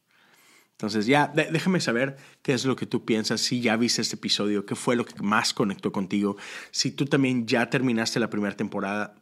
Entonces 0.81 1.05
ya, 1.05 1.31
déjame 1.35 1.79
saber 1.79 2.17
qué 2.41 2.55
es 2.55 2.65
lo 2.65 2.75
que 2.75 2.87
tú 2.87 3.05
piensas, 3.05 3.43
si 3.43 3.61
ya 3.61 3.77
viste 3.77 4.01
este 4.01 4.17
episodio, 4.17 4.65
qué 4.65 4.75
fue 4.75 4.97
lo 4.97 5.05
que 5.05 5.23
más 5.23 5.53
conectó 5.53 5.93
contigo, 5.93 6.39
si 6.71 6.91
tú 6.91 7.05
también 7.05 7.47
ya 7.47 7.69
terminaste 7.69 8.19
la 8.19 8.31
primera 8.31 8.57
temporada, 8.57 9.15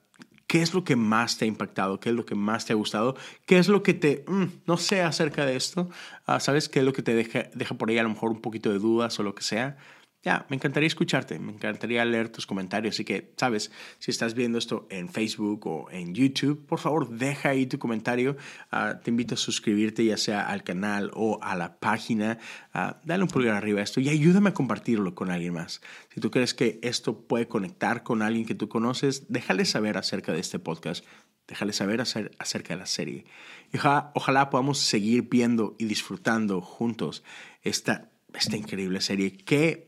qué 0.47 0.63
es 0.63 0.73
lo 0.73 0.85
que 0.85 0.95
más 0.95 1.37
te 1.37 1.47
ha 1.47 1.49
impactado, 1.49 1.99
qué 1.99 2.11
es 2.11 2.15
lo 2.15 2.25
que 2.25 2.37
más 2.37 2.65
te 2.65 2.75
ha 2.75 2.77
gustado, 2.77 3.17
qué 3.45 3.59
es 3.59 3.67
lo 3.67 3.83
que 3.83 3.93
te, 3.93 4.25
mm, 4.29 4.45
no 4.67 4.77
sé 4.77 5.03
acerca 5.03 5.45
de 5.45 5.57
esto, 5.57 5.91
ah, 6.27 6.39
¿sabes? 6.39 6.69
¿Qué 6.69 6.79
es 6.79 6.85
lo 6.85 6.93
que 6.93 7.03
te 7.03 7.15
deja, 7.15 7.51
deja 7.55 7.75
por 7.77 7.91
ahí 7.91 7.99
a 7.99 8.05
lo 8.05 8.11
mejor 8.11 8.31
un 8.31 8.41
poquito 8.41 8.71
de 8.71 8.79
dudas 8.79 9.19
o 9.19 9.25
lo 9.25 9.35
que 9.35 9.43
sea? 9.43 9.79
Ya, 10.25 10.47
me 10.49 10.57
encantaría 10.57 10.89
escucharte, 10.89 11.39
me 11.39 11.53
encantaría 11.53 12.05
leer 12.05 12.29
tus 12.29 12.45
comentarios. 12.45 12.97
Así 12.97 13.05
que, 13.05 13.33
sabes, 13.37 13.71
si 14.01 14.11
estás 14.11 14.35
viendo 14.35 14.59
esto 14.59 14.89
en 14.91 15.09
Facebook 15.09 15.67
o 15.67 15.89
en 15.93 16.13
YouTube, 16.13 16.67
por 16.67 16.81
favor, 16.81 17.09
deja 17.09 17.51
ahí 17.51 17.67
tu 17.67 17.79
comentario. 17.79 18.37
Ah, 18.73 18.99
te 19.03 19.11
invito 19.11 19.35
a 19.35 19.37
suscribirte 19.37 20.05
ya 20.05 20.17
sea 20.17 20.49
al 20.49 20.65
canal 20.65 21.13
o 21.15 21.39
a 21.41 21.55
la 21.55 21.79
página. 21.79 22.39
Uh, 22.75 22.95
dale 23.05 23.23
un 23.23 23.29
pulgar 23.29 23.55
arriba 23.55 23.79
a 23.79 23.85
esto 23.85 24.01
y 24.01 24.09
ayúdame 24.09 24.51
a 24.51 24.55
compartirlo 24.55 25.15
con 25.15 25.31
alguien 25.31 25.55
más. 25.55 25.81
Si 26.13 26.21
tú 26.21 26.33
crees 26.33 26.53
que 26.53 26.81
esto 26.83 27.21
puede 27.29 27.47
conectar 27.47 28.03
con 28.03 28.21
alguien 28.21 28.45
que 28.45 28.57
tú 28.57 28.69
conoces, 28.69 29.27
déjale 29.29 29.65
saber 29.67 29.97
acerca 29.99 30.33
de 30.33 30.41
este 30.41 30.59
podcast. 30.59 31.05
Déjale 31.47 31.73
saber 31.73 32.01
acerca 32.01 32.75
de 32.75 32.81
la 32.81 32.87
serie. 32.87 33.25
Y 33.73 33.79
ojalá, 33.79 34.11
ojalá 34.15 34.51
podamos 34.51 34.81
seguir 34.81 35.29
viendo 35.31 35.77
y 35.79 35.85
disfrutando 35.87 36.61
juntos 36.61 37.23
esta, 37.63 38.11
esta 38.35 38.57
increíble 38.57 39.01
serie 39.01 39.35
que 39.35 39.88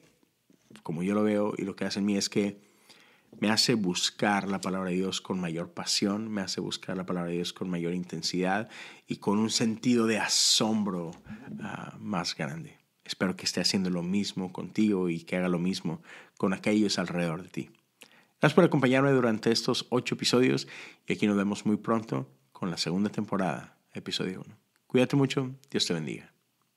como 0.82 1.02
yo 1.02 1.14
lo 1.14 1.22
veo 1.22 1.54
y 1.56 1.62
lo 1.62 1.76
que 1.76 1.84
hace 1.84 1.98
en 1.98 2.06
mí 2.06 2.16
es 2.16 2.28
que 2.28 2.60
me 3.38 3.50
hace 3.50 3.74
buscar 3.74 4.48
la 4.48 4.60
palabra 4.60 4.90
de 4.90 4.96
Dios 4.96 5.20
con 5.20 5.40
mayor 5.40 5.72
pasión, 5.72 6.28
me 6.28 6.40
hace 6.40 6.60
buscar 6.60 6.96
la 6.96 7.06
palabra 7.06 7.30
de 7.30 7.36
Dios 7.36 7.52
con 7.52 7.70
mayor 7.70 7.94
intensidad 7.94 8.68
y 9.06 9.16
con 9.16 9.38
un 9.38 9.50
sentido 9.50 10.06
de 10.06 10.18
asombro 10.18 11.12
ah, 11.62 11.96
más 12.00 12.36
grande. 12.36 12.78
Espero 13.04 13.36
que 13.36 13.44
esté 13.44 13.60
haciendo 13.60 13.90
lo 13.90 14.02
mismo 14.02 14.52
contigo 14.52 15.08
y 15.08 15.20
que 15.22 15.36
haga 15.36 15.48
lo 15.48 15.58
mismo 15.58 16.02
con 16.38 16.52
aquellos 16.52 16.98
alrededor 16.98 17.42
de 17.42 17.48
ti. 17.48 17.70
Gracias 18.40 18.54
por 18.54 18.64
acompañarme 18.64 19.10
durante 19.10 19.52
estos 19.52 19.86
ocho 19.90 20.14
episodios 20.14 20.66
y 21.06 21.12
aquí 21.12 21.26
nos 21.26 21.36
vemos 21.36 21.66
muy 21.66 21.76
pronto 21.76 22.28
con 22.52 22.70
la 22.70 22.78
segunda 22.78 23.10
temporada, 23.10 23.76
episodio 23.92 24.42
1. 24.46 24.56
Cuídate 24.86 25.16
mucho, 25.16 25.50
Dios 25.70 25.86
te 25.86 25.94
bendiga. 25.94 26.39